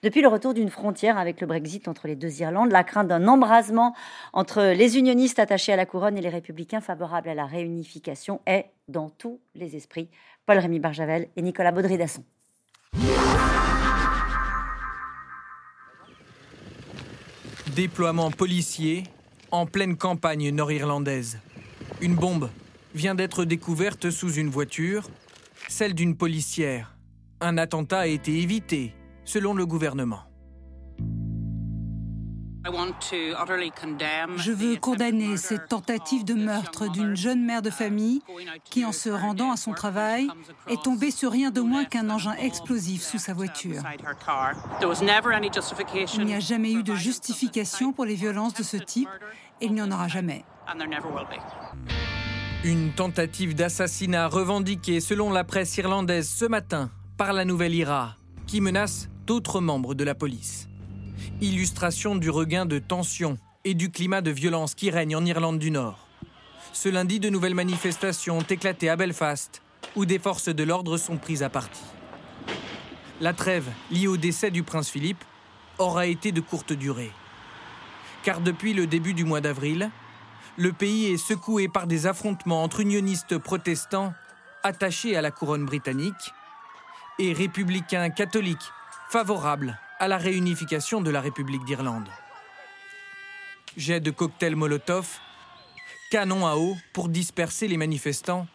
[0.03, 3.29] Depuis le retour d'une frontière avec le Brexit entre les deux Irlandes, la crainte d'un
[3.29, 3.95] embrasement
[4.33, 8.71] entre les unionistes attachés à la couronne et les républicains favorables à la réunification est
[8.89, 10.09] dans tous les esprits.
[10.47, 12.25] Paul-Rémy Barjavel et Nicolas Baudry-Dasson.
[17.77, 19.05] Déploiement policier
[19.51, 21.41] en pleine campagne nord-irlandaise.
[22.01, 22.49] Une bombe
[22.95, 25.11] vient d'être découverte sous une voiture,
[25.69, 26.97] celle d'une policière.
[27.43, 28.95] Un attentat a été évité
[29.31, 30.23] selon le gouvernement.
[34.37, 38.23] Je veux condamner cette tentative de meurtre d'une jeune mère de famille
[38.65, 40.29] qui, en se rendant à son travail,
[40.69, 43.83] est tombée sur rien de moins qu'un engin explosif sous sa voiture.
[46.15, 49.09] Il n'y a jamais eu de justification pour les violences de ce type
[49.61, 50.45] et il n'y en aura jamais.
[52.65, 58.17] Une tentative d'assassinat revendiquée selon la presse irlandaise ce matin par la nouvelle IRA,
[58.47, 60.69] qui menace d'autres membres de la police.
[61.41, 65.71] Illustration du regain de tension et du climat de violence qui règne en Irlande du
[65.71, 66.09] Nord.
[66.73, 69.63] Ce lundi, de nouvelles manifestations ont éclaté à Belfast,
[69.95, 71.85] où des forces de l'ordre sont prises à partie.
[73.21, 75.23] La trêve liée au décès du prince Philippe
[75.79, 77.13] aura été de courte durée.
[78.25, 79.93] Car depuis le début du mois d'avril,
[80.57, 84.13] le pays est secoué par des affrontements entre unionistes protestants
[84.65, 86.33] attachés à la couronne britannique
[87.21, 88.73] et républicains catholiques
[89.11, 92.09] favorables à la réunification de la République d'Irlande.
[93.77, 95.19] Jets de cocktails Molotov,
[96.13, 98.47] canons à eau pour disperser les manifestants,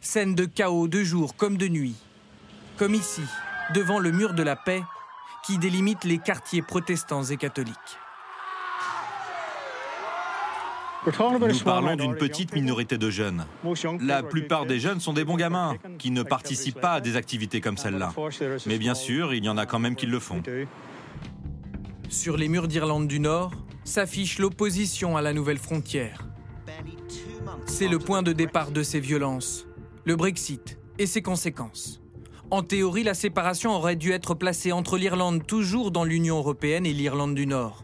[0.00, 1.94] scène de chaos de jour comme de nuit,
[2.76, 3.22] comme ici,
[3.72, 4.82] devant le mur de la paix
[5.46, 8.01] qui délimite les quartiers protestants et catholiques.
[11.04, 13.44] Nous parlons d'une petite minorité de jeunes.
[14.00, 17.60] La plupart des jeunes sont des bons gamins qui ne participent pas à des activités
[17.60, 18.12] comme celle-là.
[18.66, 20.42] Mais bien sûr, il y en a quand même qui le font.
[22.08, 23.52] Sur les murs d'Irlande du Nord
[23.84, 26.28] s'affiche l'opposition à la nouvelle frontière.
[27.66, 29.66] C'est le point de départ de ces violences,
[30.04, 32.00] le Brexit et ses conséquences.
[32.50, 36.92] En théorie, la séparation aurait dû être placée entre l'Irlande toujours dans l'Union européenne et
[36.92, 37.82] l'Irlande du Nord.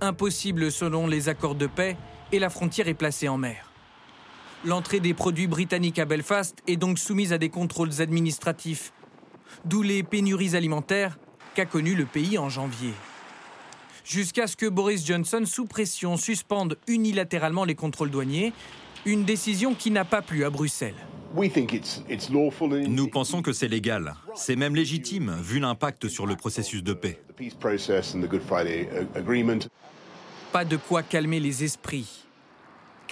[0.00, 1.96] Impossible selon les accords de paix
[2.34, 3.70] et la frontière est placée en mer.
[4.64, 8.92] L'entrée des produits britanniques à Belfast est donc soumise à des contrôles administratifs,
[9.64, 11.16] d'où les pénuries alimentaires
[11.54, 12.92] qu'a connues le pays en janvier.
[14.04, 18.52] Jusqu'à ce que Boris Johnson, sous pression, suspende unilatéralement les contrôles douaniers,
[19.04, 20.94] une décision qui n'a pas plu à Bruxelles.
[22.88, 24.14] Nous pensons que c'est légal.
[24.34, 27.20] C'est même légitime, vu l'impact sur le processus de paix.
[30.52, 32.23] Pas de quoi calmer les esprits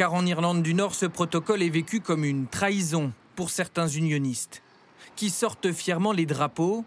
[0.03, 4.61] car en Irlande du Nord, ce protocole est vécu comme une trahison pour certains unionistes,
[5.15, 6.85] qui sortent fièrement les drapeaux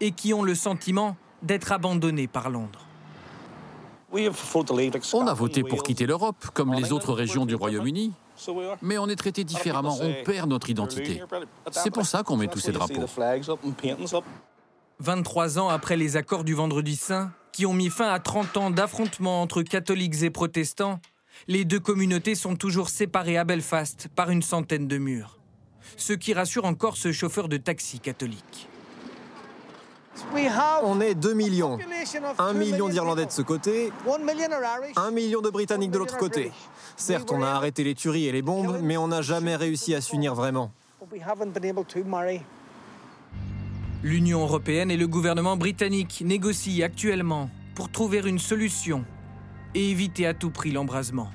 [0.00, 2.86] et qui ont le sentiment d'être abandonnés par Londres.
[4.10, 8.14] On a voté pour quitter l'Europe, comme les autres régions du Royaume-Uni,
[8.80, 11.22] mais on est traité différemment, on perd notre identité.
[11.72, 13.04] C'est pour ça qu'on met tous ces drapeaux.
[14.98, 18.70] 23 ans après les accords du Vendredi Saint, qui ont mis fin à 30 ans
[18.70, 21.00] d'affrontements entre catholiques et protestants,
[21.48, 25.38] les deux communautés sont toujours séparées à Belfast par une centaine de murs.
[25.96, 28.68] Ce qui rassure encore ce chauffeur de taxi catholique.
[30.82, 31.78] On est 2 millions.
[32.38, 33.90] 1 million d'Irlandais de ce côté,
[34.96, 36.52] 1 million de Britanniques de l'autre côté.
[36.96, 40.00] Certes, on a arrêté les tueries et les bombes, mais on n'a jamais réussi à
[40.00, 40.72] s'unir vraiment.
[44.02, 49.04] L'Union européenne et le gouvernement britannique négocient actuellement pour trouver une solution
[49.74, 51.30] et éviter à tout prix l'embrasement,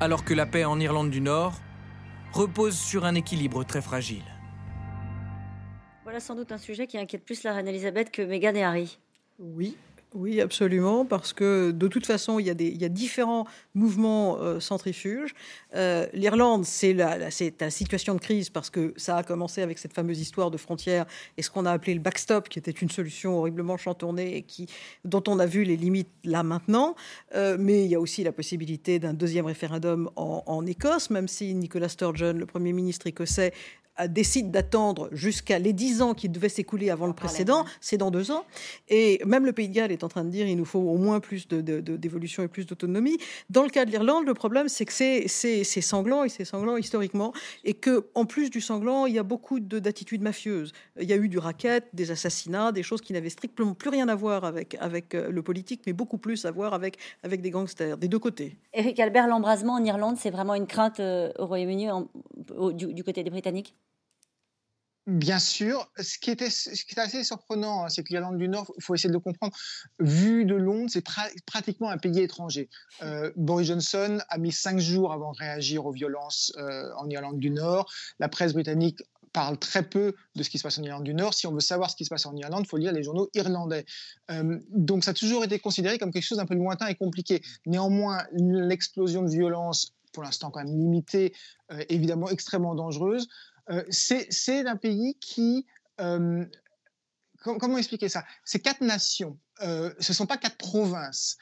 [0.00, 1.54] alors que la paix en Irlande du Nord
[2.32, 4.24] repose sur un équilibre très fragile.
[6.04, 8.98] Voilà sans doute un sujet qui inquiète plus la reine Elisabeth que Meghan et Harry.
[9.38, 9.76] Oui,
[10.12, 15.34] oui, absolument, parce que de toute façon, il y a, différents mouvements euh, centrifuges.
[15.76, 20.20] Euh, L'Irlande, c'est la, situation de crise parce que ça a commencé avec cette fameuse
[20.20, 21.06] histoire de frontières
[21.36, 24.66] et ce qu'on a appelé le backstop, qui était une solution horriblement chantournée et
[25.04, 26.96] dont on a vu les limites là maintenant.
[27.36, 31.28] Euh, mais il y a aussi la possibilité d'un deuxième référendum en, en Écosse, même
[31.28, 33.52] si Nicola Sturgeon, le Premier ministre écossais,
[34.08, 38.30] décide d'attendre jusqu'à les 10 ans qui devaient s'écouler avant le précédent, c'est dans deux
[38.30, 38.44] ans.
[38.88, 40.96] Et même le Pays de Galles est en train de dire il nous faut au
[40.96, 43.18] moins plus d'évolution de, et plus d'autonomie.
[43.50, 47.32] Dans le cas de l'Irlande, le problème, c'est que c'est sanglant et c'est sanglant historiquement.
[47.64, 50.72] Et que en plus du sanglant, il y a beaucoup d'attitudes mafieuses.
[51.00, 54.08] Il y a eu du racket, des assassinats, des choses qui n'avaient strictement plus rien
[54.08, 57.50] à voir avec, avec euh, le politique, mais beaucoup plus à voir avec, avec des
[57.50, 58.56] gangsters, des deux côtés.
[58.72, 61.88] Éric Albert, l'embrasement en Irlande, c'est vraiment une crainte euh, au Royaume-Uni
[62.74, 63.74] du, du côté des Britanniques?
[65.06, 68.48] Bien sûr, ce qui, était, ce qui est assez surprenant, hein, c'est que l'Irlande du
[68.48, 69.56] Nord, il faut essayer de le comprendre,
[69.98, 71.04] vu de Londres, c'est
[71.46, 72.68] pratiquement un pays étranger.
[73.02, 77.38] Euh, Boris Johnson a mis cinq jours avant de réagir aux violences euh, en Irlande
[77.38, 77.90] du Nord.
[78.18, 81.32] La presse britannique parle très peu de ce qui se passe en Irlande du Nord.
[81.32, 83.30] Si on veut savoir ce qui se passe en Irlande, il faut lire les journaux
[83.32, 83.86] irlandais.
[84.30, 87.40] Euh, donc ça a toujours été considéré comme quelque chose d'un peu lointain et compliqué.
[87.64, 91.32] Néanmoins, l'explosion de violence, pour l'instant quand même limitée,
[91.88, 93.28] évidemment extrêmement dangereuse,
[93.90, 95.66] c'est un pays qui...
[96.00, 96.44] Euh,
[97.42, 98.24] comment expliquer ça?
[98.44, 99.38] Ces quatre nations.
[99.60, 101.38] Ce ne sont pas quatre provinces.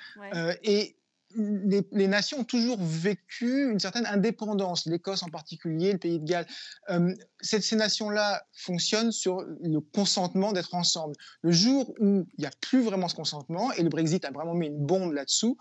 [0.62, 0.97] et
[1.35, 6.47] les, nations ont toujours vécu une certaine indépendance, l'Écosse en particulier, le Pays de Galles.
[7.41, 11.14] ces, nations-là fonctionnent sur le consentement d'être ensemble.
[11.43, 14.55] Le jour où il n'y a plus vraiment ce consentement, et le Brexit a vraiment
[14.55, 15.57] mis une bombe là-dessous,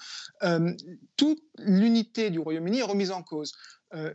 [1.18, 3.54] toute l'unité du Royaume-Uni est remise en cause.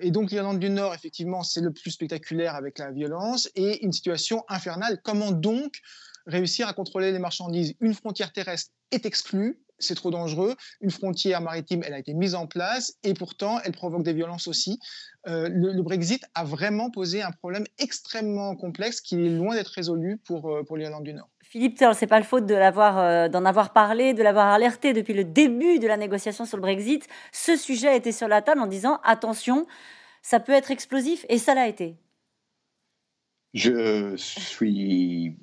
[0.01, 3.93] et donc l'Irlande du Nord, effectivement, c'est le plus spectaculaire avec la violence et une
[3.93, 5.01] situation infernale.
[5.03, 5.81] Comment donc
[6.27, 7.75] réussir à contrôler les marchandises?
[7.81, 10.55] Une frontière terrestre est exclue, c'est trop dangereux.
[10.81, 14.49] Une frontière maritime, elle a été mise en place et pourtant, elle provoque des violences
[14.49, 14.79] aussi.
[15.29, 20.19] Euh, le, Brexit a vraiment posé un problème extrêmement complexe qui est loin d'être résolu
[20.19, 21.29] pour, euh, pour l'Irlande du Nord.
[21.43, 25.13] Philippe, c'est pas le faute de l'avoir, euh, d'en avoir parlé, de l'avoir alerté depuis
[25.13, 27.07] le début de la négociation sur le Brexit.
[27.31, 29.67] Ce sujet était sur la table en disant attention,
[30.23, 31.97] ça peut être explosif et ça l'a été.
[33.55, 35.37] Je suis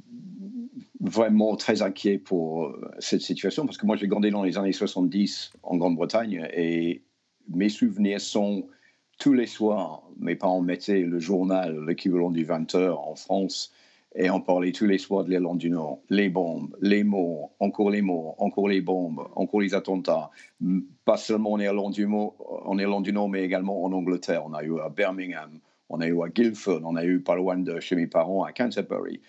[1.00, 4.74] vraiment très inquiet pour euh, cette situation parce que moi j'ai grandi dans les années
[4.74, 7.04] 70 en Grande-Bretagne et
[7.50, 8.68] mes souvenirs sont
[9.20, 13.74] tous les soirs, mes parents mettaient le journal, l'équivalent du 20h en France,
[14.16, 16.00] et on parlait tous les soirs de l'Irlande du Nord.
[16.10, 20.32] Les bombes, les morts, encore les morts, encore les bombes, encore les attentats.
[21.06, 24.44] Pas seulement en Irlande du, en Irlande du Nord, mais également en Angleterre.
[24.46, 27.58] On a eu à Birmingham, on a eu à Guildford, on a eu pas loin
[27.58, 29.22] de chez mes parents à Canterbury.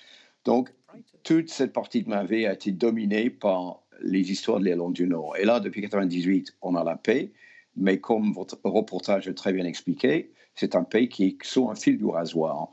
[0.44, 0.72] Donc,
[1.22, 5.06] toute cette partie de ma vie a été dominée par les histoires de l'Irlande du
[5.06, 5.36] Nord.
[5.36, 7.30] Et là, depuis 1998, on a la paix,
[7.76, 11.74] mais comme votre reportage a très bien expliqué, c'est un pays qui est sur un
[11.74, 12.68] fil du rasoir.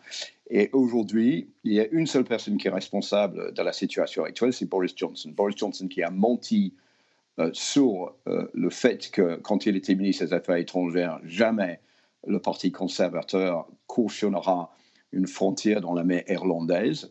[0.49, 4.53] Et aujourd'hui, il y a une seule personne qui est responsable de la situation actuelle,
[4.53, 5.32] c'est Boris Johnson.
[5.36, 6.74] Boris Johnson qui a menti
[7.39, 11.80] euh, sur euh, le fait que quand il était ministre des Affaires étrangères, jamais
[12.26, 14.74] le Parti conservateur cautionnera
[15.12, 17.10] une frontière dans la mer irlandaise.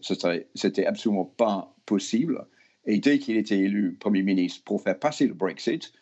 [0.55, 2.47] C'était absolument pas possible.
[2.85, 5.93] Et dès qu'il était élu Premier ministre pour faire passer le Brexit,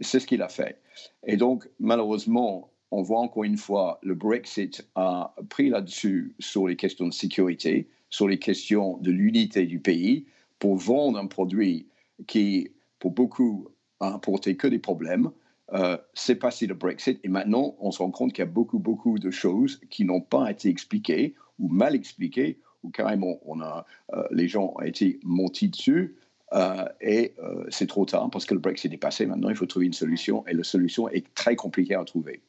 [0.00, 0.80] c'est ce qu'il a fait.
[1.26, 6.76] Et donc, malheureusement, on voit encore une fois, le Brexit a pris là-dessus sur les
[6.76, 10.26] questions de sécurité, sur les questions de l'unité du pays,
[10.58, 11.86] pour vendre un produit
[12.26, 13.68] qui, pour beaucoup,
[14.00, 15.30] a apporté que des problèmes.
[15.72, 18.78] Euh, c'est passé le Brexit et maintenant on se rend compte qu'il y a beaucoup,
[18.78, 23.86] beaucoup de choses qui n'ont pas été expliquées ou mal expliquées ou carrément on a,
[24.14, 26.16] euh, les gens ont été montés dessus
[26.52, 27.34] euh, et
[27.68, 29.24] c'est trop tard parce que le Brexit est passé.
[29.26, 32.42] Maintenant, il faut trouver une solution et la solution est très compliquée à trouver.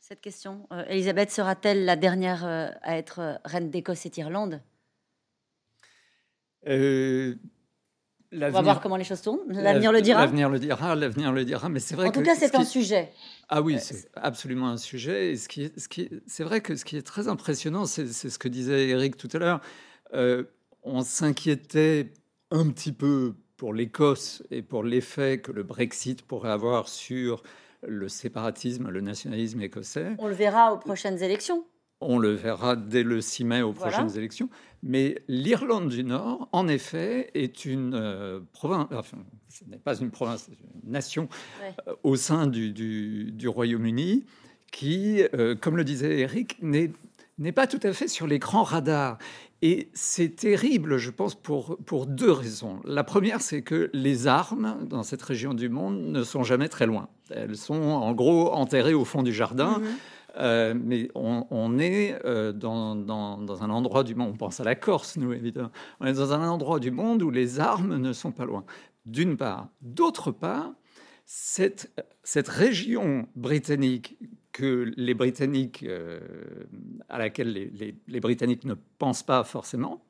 [0.00, 4.62] Cette question, Elisabeth sera-t-elle la dernière à être reine d'Écosse et d'Irlande?
[8.32, 9.40] On va voir comment les choses tournent.
[9.48, 10.20] L'avenir le dira.
[10.20, 10.94] L'avenir le dira.
[10.94, 11.68] L'avenir le dira.
[11.68, 12.08] Mais c'est vrai.
[12.08, 13.10] En tout cas, c'est un sujet.
[13.48, 15.32] Ah oui, c'est absolument un sujet.
[15.32, 18.38] Et ce qui, ce qui, c'est vrai que ce qui est très impressionnant, c'est, ce
[18.38, 19.60] que disait Eric tout à l'heure.
[20.14, 20.44] Euh,
[20.82, 22.12] on s'inquiétait
[22.50, 27.42] un petit peu pour l'Écosse et pour l'effet que le Brexit pourrait avoir sur
[27.86, 30.14] le séparatisme, le nationalisme écossais.
[30.18, 31.64] On le verra aux prochaines élections.
[32.02, 34.48] On le verra dès le 6 mai aux prochaines élections.
[34.82, 40.10] Mais l'Irlande du Nord, en effet, est une euh, province, enfin, ce n'est pas une
[40.10, 41.28] province, c'est une nation
[41.62, 44.24] euh, au sein du, Royaume-Uni
[44.72, 49.18] qui, euh, comme le disait Eric, n'est pas tout à fait sur l'écran radar.
[49.64, 52.80] Et c'est terrible, je pense, pour, pour deux raisons.
[52.84, 56.86] La première, c'est que les armes dans cette région du monde ne sont jamais très
[56.86, 57.08] loin.
[57.30, 59.78] Elles sont en gros enterrées au fond du jardin.
[59.78, 59.94] Mm-hmm.
[60.36, 65.16] Euh, mais on, est euh, dans, un endroit du monde, on pense à la Corse,
[65.16, 65.70] nous évidemment,
[66.00, 68.64] on est dans un endroit du monde où les armes ne sont pas loin,
[69.04, 69.68] d'une part.
[69.82, 70.72] D'autre part,
[71.26, 74.16] cette, cette région britannique
[74.52, 76.20] que les Britanniques, euh,
[77.08, 80.04] à laquelle les, les Britanniques ne pensent pas forcément,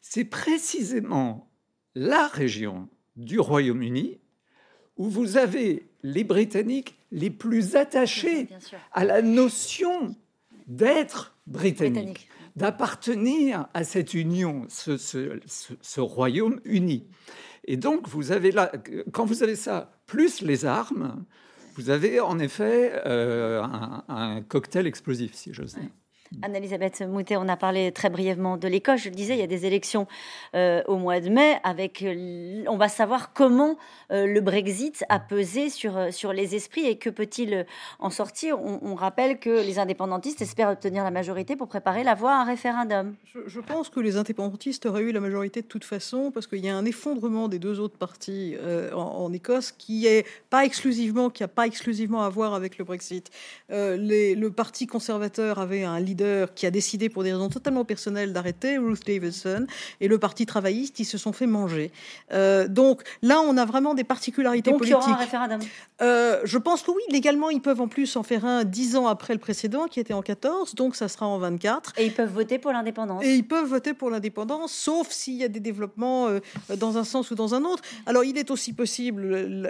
[0.00, 1.50] c'est précisément
[1.94, 4.18] la région du Royaume-Uni
[4.96, 8.48] où vous avez les Britanniques les plus attachés
[8.92, 10.16] à la notion
[10.66, 17.06] d'être britannique, d'appartenir à cette union, ce, royaume uni.
[17.64, 18.72] Et donc, vous avez là,
[19.12, 21.24] quand vous avez ça, plus les armes,
[21.76, 23.62] vous avez en effet euh,
[24.08, 25.90] un, cocktail explosif, si j'ose dire.
[26.40, 29.02] Anne-Elisabeth Moutet, on a parlé très brièvement de l'Écosse.
[29.02, 30.06] Je le disais, il y a des élections
[30.54, 31.58] euh, au mois de mai.
[31.64, 33.76] Avec, euh, on va savoir comment
[34.10, 37.66] euh, le Brexit a pesé sur, sur les esprits et que peut-il
[37.98, 38.58] en sortir.
[38.60, 42.44] On, rappelle que les indépendantistes espèrent obtenir la majorité pour préparer la voie à un
[42.44, 43.14] référendum.
[43.24, 46.68] Je, pense que les indépendantistes auraient eu la majorité de toute façon parce qu'il y
[46.68, 48.54] a un effondrement des deux autres partis
[48.94, 53.30] en, Écosse qui est pas exclusivement, pas exclusivement à voir avec le Brexit.
[53.70, 58.32] le Parti conservateur avait un leader leader qui a décidé pour des raisons totalement personnelles
[58.32, 59.66] d'arrêter, Ruth Davidson,
[60.00, 61.90] et le Parti travailliste, ils se sont fait manger.
[62.32, 64.98] Euh, donc là, on a vraiment des particularités donc, politiques.
[65.02, 65.60] il y aura un référendum
[66.00, 69.06] euh, Je pense que oui, légalement, ils peuvent en plus en faire un dix ans
[69.06, 71.94] après le précédent, qui était en 14, donc ça sera en 24.
[71.98, 73.24] Et ils peuvent voter pour l'indépendance.
[73.24, 76.40] Et ils peuvent voter pour l'indépendance, sauf s'il y a des développements euh,
[76.76, 77.82] dans un sens ou dans un autre.
[78.06, 79.22] Alors, il est aussi possible,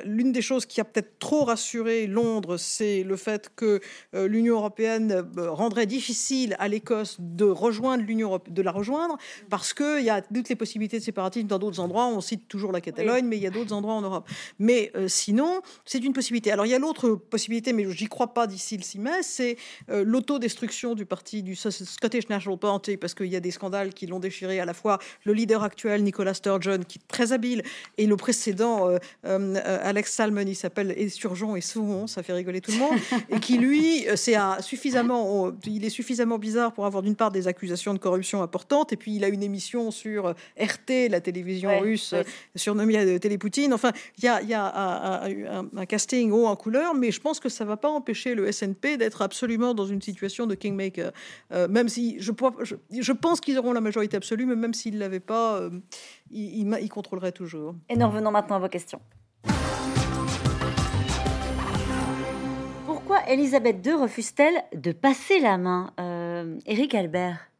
[0.05, 3.81] l'une des choses qui a peut-être trop rassuré Londres, c'est le fait que
[4.13, 9.17] l'Union européenne rendrait difficile à l'Écosse de rejoindre l'Union de la rejoindre,
[9.51, 12.07] parce qu'il y a toutes les possibilités de séparatisme dans d'autres endroits.
[12.07, 14.29] On cite toujours la Catalogne, mais il y a d'autres endroits en Europe.
[14.59, 16.53] Mais euh, sinon, c'est une possibilité.
[16.53, 19.57] Alors, il y a l'autre possibilité, mais j'y crois pas d'ici le 6 mai, c'est
[19.89, 24.21] l'autodestruction du parti du Scottish National Party, parce qu'il y a des scandales qui l'ont
[24.21, 27.63] déchiré à la fois le leader actuel, Nicolas Sturgeon, qui est très habile,
[27.99, 28.89] et le précédent,
[29.25, 32.99] Alex Salmon, il s'appelle Esturgeon et Saumon, ça fait rigoler tout le monde,
[33.31, 37.95] et qui lui, c'est suffisamment, il est suffisamment bizarre pour avoir d'une part des accusations
[37.95, 42.15] de corruption importantes, et puis il a une émission sur RT, la télévision russe,
[42.55, 43.73] surnommée Télépoutine.
[43.73, 47.49] Enfin, il y a, y a un, casting haut en couleur, mais je pense que
[47.49, 51.13] ça ne va pas empêcher le SNP d'être absolument dans une situation de kingmaker.
[51.53, 54.95] Euh, même si je, je, je pense qu'ils auront la majorité absolue, mais même s'ils
[54.95, 55.71] ne l'avaient pas, euh,
[56.31, 57.75] ils, ils, ils contrôleraient toujours.
[57.89, 59.01] Et nous revenons maintenant à vos questions.
[62.87, 66.12] Pourquoi Elisabeth II refuse-t-elle de passer la main euh,
[66.67, 67.51] Éric Albert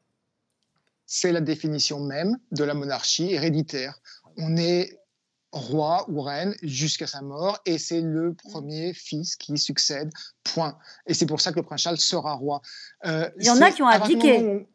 [1.07, 4.01] C'est la définition même de la monarchie héréditaire.
[4.37, 4.99] On est
[5.53, 10.11] roi ou reine jusqu'à sa mort et c'est le premier fils qui succède,
[10.43, 10.79] point.
[11.07, 12.63] Et c'est pour ça que le prince Charles sera roi.
[13.05, 14.67] Euh, Il y en a qui ont abdiqué.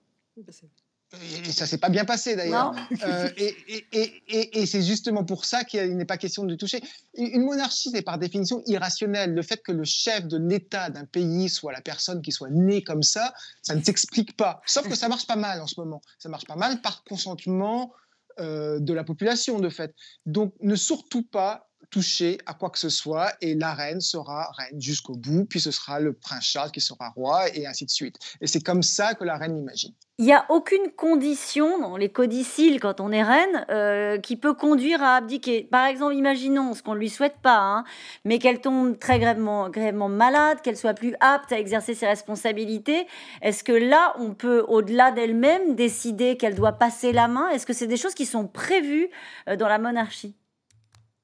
[1.13, 2.75] Et ça s'est pas bien passé d'ailleurs.
[3.03, 3.87] Euh, et, et,
[4.27, 6.81] et, et c'est justement pour ça qu'il n'est pas question de toucher.
[7.13, 9.33] Une monarchie, c'est par définition irrationnel.
[9.33, 12.83] Le fait que le chef de l'État d'un pays soit la personne qui soit née
[12.83, 14.59] comme ça, ça ne s'explique pas.
[14.65, 16.01] Sauf que ça marche pas mal en ce moment.
[16.19, 17.93] Ça marche pas mal par consentement
[18.41, 19.95] euh, de la population, de fait.
[20.25, 24.79] Donc ne surtout pas toucher à quoi que ce soit et la reine sera reine
[24.81, 28.17] jusqu'au bout, puis ce sera le prince Charles qui sera roi et ainsi de suite.
[28.41, 29.93] Et c'est comme ça que la reine l'imagine.
[30.19, 34.55] Il n'y a aucune condition dans les codicilles quand on est reine euh, qui peut
[34.55, 35.63] conduire à abdiquer.
[35.63, 37.83] Par exemple, imaginons ce qu'on ne lui souhaite pas, hein,
[38.25, 43.05] mais qu'elle tombe très gravement, gravement malade, qu'elle soit plus apte à exercer ses responsabilités.
[43.43, 47.49] Est-ce que là, on peut, au-delà d'elle-même, décider qu'elle doit passer la main?
[47.49, 49.09] Est-ce que c'est des choses qui sont prévues
[49.47, 50.35] euh, dans la monarchie?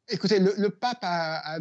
[0.10, 1.60] Écoutez, le, pape a,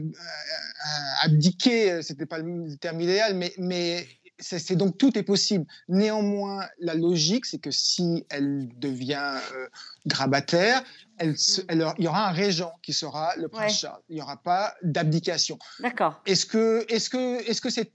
[1.23, 4.07] abdiqué, c'était pas le terme idéal, mais, mais
[4.43, 5.65] c'est donc tout est possible.
[5.89, 9.69] Néanmoins, la logique, c'est que si elle devient euh,
[10.07, 10.83] grabataire,
[11.19, 11.37] elle,
[11.71, 14.01] il y aura un régent qui sera le prince Charles.
[14.09, 15.59] Il n'y aura pas d'abdication.
[15.81, 16.21] D'accord.
[16.27, 17.93] Est-ce que, est-ce que, est-ce que c'est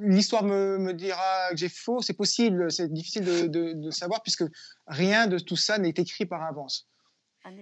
[0.00, 2.00] l'histoire me, me, dira que j'ai faux?
[2.02, 2.70] C'est possible.
[2.70, 4.44] C'est difficile de, de, de savoir puisque
[4.86, 6.86] rien de tout ça n'est écrit par avance.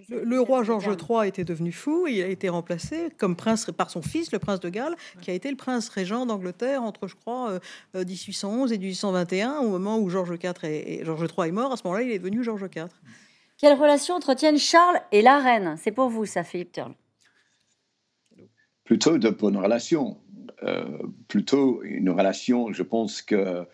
[0.08, 4.02] Le, roi Georges III était devenu fou, il a été remplacé comme prince par son
[4.02, 7.60] fils, le prince de Galles, qui a été le prince régent d'Angleterre entre, je crois,
[7.94, 11.72] 1811 euh, et 1821, au moment où Georges IV et, Georges III est mort.
[11.72, 12.86] À ce moment-là, il est devenu Georges IV.
[13.56, 15.76] Quelle relation entretiennent Charles et la reine?
[15.78, 16.94] C'est pour vous, ça, Philippe Turle.
[18.84, 20.18] Plutôt de bonnes relations.
[20.64, 20.98] Euh,
[21.28, 23.64] plutôt une relation, je pense que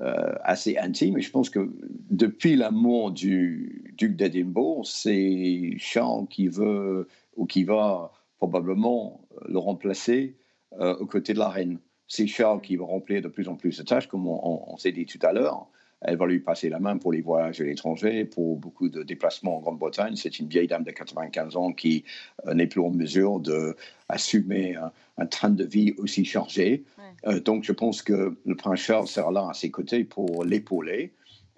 [0.00, 1.18] euh, assez intime.
[1.18, 1.70] Et je pense que
[2.10, 9.58] depuis la mort du duc d'Édimbourg, c'est Charles qui veut ou qui va probablement le
[9.58, 10.36] remplacer
[10.80, 11.78] euh, aux côtés de la reine.
[12.06, 15.06] C'est Charles qui va remplir de plus en plus de tâches, comme on s'est dit
[15.06, 15.68] tout à l'heure.
[16.02, 19.58] Elle va lui passer la main pour les voyages à l'étranger, pour beaucoup de déplacements
[19.58, 20.16] en Grande-Bretagne.
[20.16, 22.04] C'est une vieille dame de 95 ans qui
[22.46, 26.84] euh, n'est plus en mesure d'assumer un, un, train de vie aussi chargé.
[27.26, 31.12] Euh, donc je pense que le prince Charles sera là à ses côtés pour l'épauler.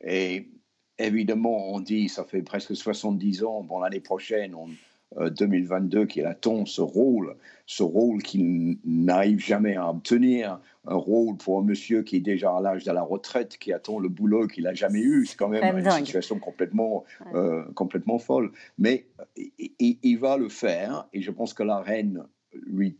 [0.05, 0.49] Et
[0.99, 4.69] évidemment, on dit, ça fait presque 70 ans, bon, l'année prochaine, on,
[5.19, 7.37] 2022 qu'il attend ce rôle,
[7.67, 12.57] ce rôle qu'il n'arrive jamais à obtenir, un rôle pour un monsieur qui est déjà
[12.57, 15.27] à l'âge de la retraite, qui attend le boulot qu'il n'a jamais eu.
[15.27, 17.05] C'est quand même, une situation complètement,
[17.35, 18.53] euh, complètement folle.
[18.79, 19.07] Mais
[19.37, 22.25] il, va le faire et je pense que la reine
[22.67, 22.97] lui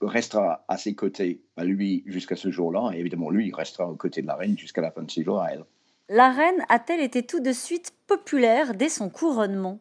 [0.00, 2.92] restera à ses côtés, à lui jusqu'à ce jour-là.
[2.94, 5.24] Et évidemment, lui, il restera aux côtés de la reine jusqu'à la fin de ses
[5.24, 5.64] jours à elle.
[6.08, 9.80] La reine a-t-elle été tout de suite populaire dès son couronnement?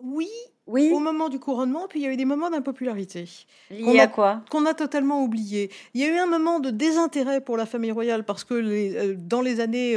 [0.00, 0.30] Oui
[0.66, 0.90] oui.
[0.92, 3.28] au moment du couronnement, puis il y a eu des moments d'impopularité.
[3.70, 4.42] Liés à quoi?
[4.50, 5.70] Qu'on a totalement oublié.
[5.94, 8.96] Il y a eu un moment de désintérêt pour la famille royale parce que les,
[8.96, 9.96] euh, dans les années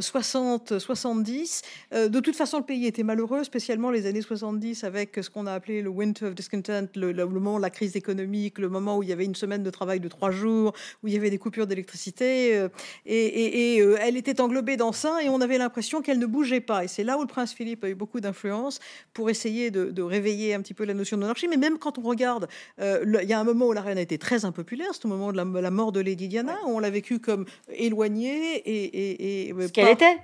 [0.00, 5.30] 60, 70, de toute façon, le pays était malheureux, spécialement les années 70 avec ce
[5.30, 8.68] qu'on a appelé le Winter of Discontent, le, le, moment de la crise économique, le
[8.68, 11.16] moment où il y avait une semaine de travail de trois jours, où il y
[11.16, 12.56] avait des coupures d'électricité.
[12.56, 12.68] Euh,
[13.06, 16.84] et, et elle était englobée dans ça et on avait l'impression qu'elle ne bougeait pas.
[16.84, 18.78] Et c'est là où le prince Philippe a eu beaucoup d'influence
[19.12, 21.48] pour essayer de de réveiller un petit peu la notion de monarchie.
[21.48, 22.48] Mais même quand on regarde,
[22.80, 25.08] euh, il y a un moment où la reine a été très impopulaire, c'est au
[25.08, 29.48] moment de la, mort de Lady Diana, où on l'a vécue comme éloignée et...
[29.48, 30.18] et, Ce qu'elle était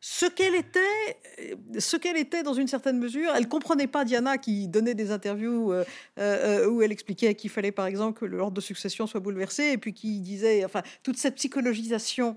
[0.00, 0.78] ce qu'elle était,
[1.40, 3.32] euh, ce qu'elle était dans une certaine mesure.
[3.34, 5.84] Elle comprenait pas Diana qui donnait des interviews euh,
[6.18, 9.78] euh, où elle expliquait qu'il fallait par exemple que l'ordre de succession soit bouleversé et
[9.78, 12.36] puis qui disait, enfin, toute cette psychologisation,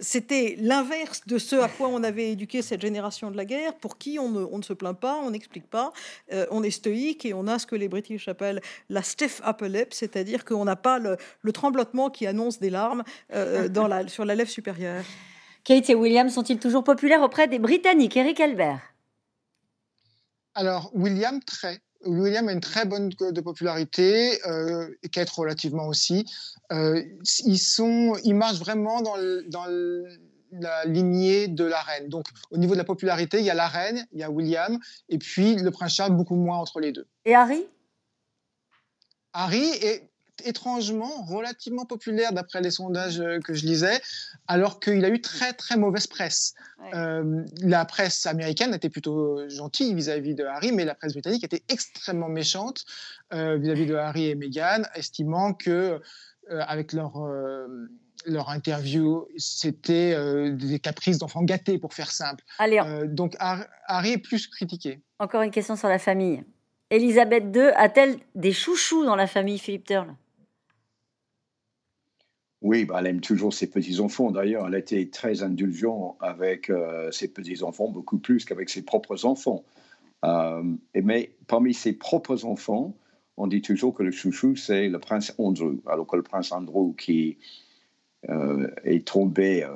[0.00, 3.98] c'était l'inverse de ce à quoi on avait éduqué cette génération de la guerre, pour
[3.98, 5.92] qui on ne, se plaint pas, on n'explique pas,
[6.50, 9.92] on est stoïque et on a ce que les British appellent la stiff upper lip,
[9.92, 11.16] c'est-à-dire qu'on n'a pas le,
[11.52, 13.04] tremblotement qui annonce des larmes
[14.08, 15.04] sur la lèvre supérieure.
[15.64, 18.80] Kate et William sont-ils toujours populaires auprès des Britanniques Eric Albert?
[20.54, 21.80] Alors, William, très.
[22.04, 26.24] William a une très bonne de popularité, euh, Kate relativement aussi.
[26.72, 27.00] Euh,
[27.44, 29.14] ils, sont, ils marchent vraiment dans,
[29.46, 29.66] dans
[30.50, 32.08] la lignée de la reine.
[32.08, 34.78] Donc, au niveau de la popularité, il y a la reine, il y a William,
[35.08, 37.06] et puis le prince Charles, beaucoup moins entre les deux.
[37.24, 37.64] Et Harry?
[39.32, 40.11] Harry est
[40.46, 44.00] étrangement relativement populaire d'après les sondages euh, que je lisais,
[44.46, 46.54] alors qu'il a eu très très mauvaise presse.
[46.94, 51.62] Euh, la presse américaine était plutôt gentille vis-à-vis de Harry, mais la presse britannique était
[51.68, 52.84] extrêmement méchante
[53.32, 56.00] euh, vis-à-vis de Harry et Meghan, estimant que
[56.50, 57.12] avec leur
[58.26, 60.16] leur interview, c'était
[60.52, 62.42] des caprices d'enfants gâtés, pour faire simple.
[63.04, 65.00] donc Harry est plus critiqué.
[65.20, 66.42] Encore une question sur la famille.
[66.92, 70.14] Elisabeth II a-t-elle des chouchous dans la famille Philippe Turle
[72.62, 74.30] oui, bah, elle aime toujours ses petits-enfants.
[74.30, 79.64] D'ailleurs, elle était très indulgente avec euh, ses petits-enfants, beaucoup plus qu'avec ses propres enfants.
[80.24, 80.62] Euh,
[80.94, 82.94] mais parmi ses propres enfants,
[83.36, 85.78] on dit toujours que le chouchou, c'est le prince Andrew.
[85.86, 87.38] Alors que le prince Andrew, qui
[88.28, 89.66] euh, est tombé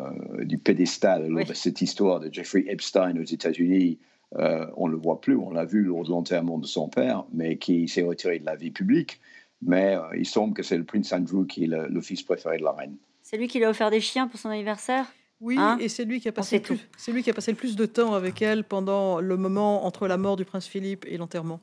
[0.44, 3.98] du pédestal lors de cette histoire de Jeffrey Epstein aux États-Unis,
[4.32, 7.56] on ne le voit plus, on l'a vu lors de l'enterrement de son père, mais
[7.56, 9.20] qui s'est retiré de la vie publique
[9.62, 12.64] mais euh, il semble que c'est le prince Andrew qui est le, fils préféré de
[12.64, 12.96] la reine.
[13.22, 15.06] C'est lui qui lui a offert des chiens pour son anniversaire?
[15.40, 15.76] Oui, hein?
[15.80, 17.84] et c'est lui qui a passé plus, c'est lui qui a passé le plus de
[17.84, 21.60] temps avec elle pendant le moment entre la mort du prince Philippe et l'enterrement.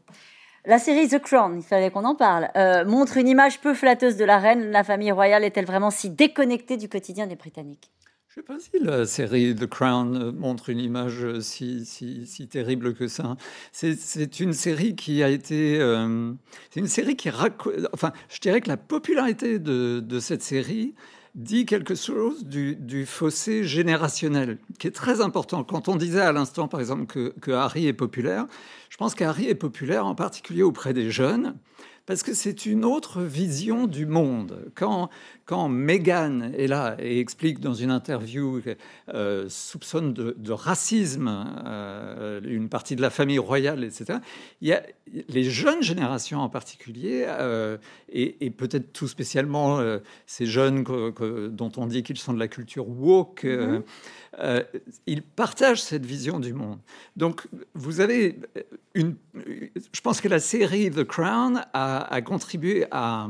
[0.65, 4.15] La série The Crown, il fallait qu'on en parle, euh, montre une image peu flatteuse
[4.15, 4.71] de la reine.
[4.71, 7.91] La famille royale est-elle vraiment si déconnectée du quotidien des Britanniques?
[8.33, 12.47] Je ne sais pas si la série The Crown euh, montre une image euh, si,
[12.49, 13.37] terrible que ça.
[13.71, 15.79] C'est une série qui a été.
[15.79, 16.33] Euh,
[16.71, 17.29] c'est une série qui.
[17.91, 20.95] Enfin, je dirais que la popularité de, cette série
[21.35, 25.63] dit quelque chose du, fossé générationnel, qui est très important.
[25.63, 28.47] Quand on disait à l'instant, par exemple, que Harry est populaire,
[28.89, 31.55] je pense qu'Harry est populaire en particulier auprès des jeunes
[32.05, 34.71] parce que c'est une autre vision du monde.
[34.75, 35.09] Quand,
[35.45, 38.61] quand Meghan est là et explique dans une interview,
[39.13, 44.19] euh, soupçonne de, racisme euh, une partie de la famille royale, etc.,
[44.61, 44.83] il y a
[45.29, 47.77] les jeunes générations en particulier, euh,
[48.09, 49.79] et, peut-être tout spécialement
[50.27, 53.81] ces jeunes dont on dit qu'ils sont de la culture woke, mm-hmm.
[54.39, 54.63] Euh,
[55.05, 56.79] ils partagent cette vision du monde.
[57.15, 58.39] Donc, vous avez
[58.95, 59.15] une.
[59.35, 63.27] Je pense que la série The Crown a, contribué à,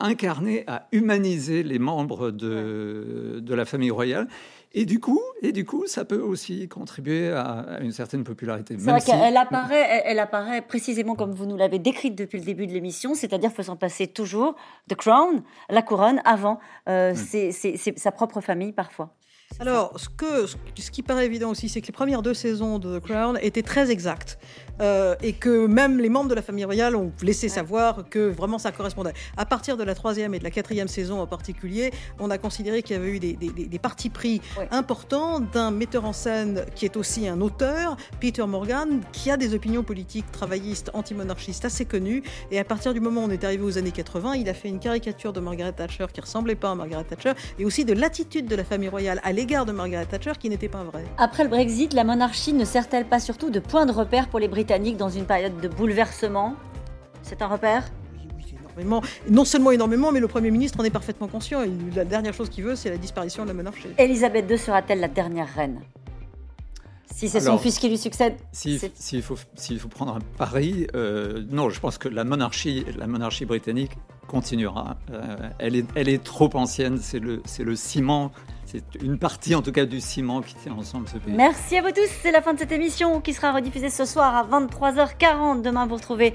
[0.00, 4.28] incarner, à humaniser les membres de, de la famille royale.
[4.74, 8.76] Et du coup, et du coup, ça peut aussi contribuer à, une certaine popularité.
[8.78, 12.66] C'est vrai qu'elle apparaît, elle, apparaît précisément comme vous nous l'avez décrite depuis le début
[12.66, 14.54] de l'émission, c'est-à-dire faisant passer toujours
[14.88, 17.96] The Crown, la couronne, avant euh, hmm.
[17.96, 19.14] sa propre famille parfois.
[19.60, 23.38] Alors, ce, qui paraît évident aussi, c'est que les premières deux saisons de The Crown
[23.40, 24.38] étaient très exactes.
[24.80, 28.58] Euh, et que même les membres de la famille royale ont laissé savoir que vraiment
[28.58, 29.12] ça correspondait.
[29.36, 32.82] À partir de la troisième et de la quatrième saison en particulier, on a considéré
[32.82, 36.96] qu'il y avait eu des, des, partis pris importants d'un metteur en scène qui est
[36.96, 42.22] aussi un auteur, Peter Morgan, qui a des opinions politiques travaillistes, anti-monarchistes assez connues.
[42.50, 44.68] Et à partir du moment où on est arrivé aux années 80, il a fait
[44.68, 48.46] une caricature de Margaret Thatcher qui ressemblait pas à Margaret Thatcher, et aussi de l'attitude
[48.46, 51.04] de la famille royale à l'égard de Margaret Thatcher qui n'était pas vraie.
[51.18, 54.48] Après le Brexit, la monarchie ne sert-elle pas surtout de point de repère pour les
[54.48, 54.61] Britanniques?
[54.64, 56.54] Dans une période de bouleversement.
[57.22, 57.84] C'est un repère?
[58.36, 59.02] Oui, énormément.
[59.28, 61.62] Non seulement énormément, mais le Premier ministre en est parfaitement conscient.
[61.94, 63.88] la dernière chose qu'il veut, c'est la disparition de la monarchie.
[63.98, 65.80] Elisabeth II sera-t-elle la dernière reine?
[67.14, 68.34] Si c'est son fils qui lui succède.
[68.52, 73.44] S'il faut, faut, prendre un pari, euh, non, je pense que la monarchie, la monarchie
[73.44, 73.92] britannique
[74.26, 74.96] continuera.
[75.10, 78.32] Euh, elle, est, elle est trop ancienne, c'est le, le ciment
[78.72, 81.34] c'est une partie en tout cas du ciment qui tient ensemble ce pays.
[81.34, 82.08] Merci à vous tous.
[82.22, 85.60] C'est la fin de cette émission qui sera rediffusée ce soir à 23h40.
[85.60, 86.32] Demain, vous retrouvez,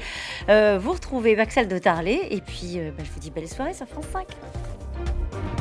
[0.47, 2.27] euh, vous retrouvez de Tarlet.
[2.29, 5.56] Et puis, bah, je vous dis belle soirée sur France 5.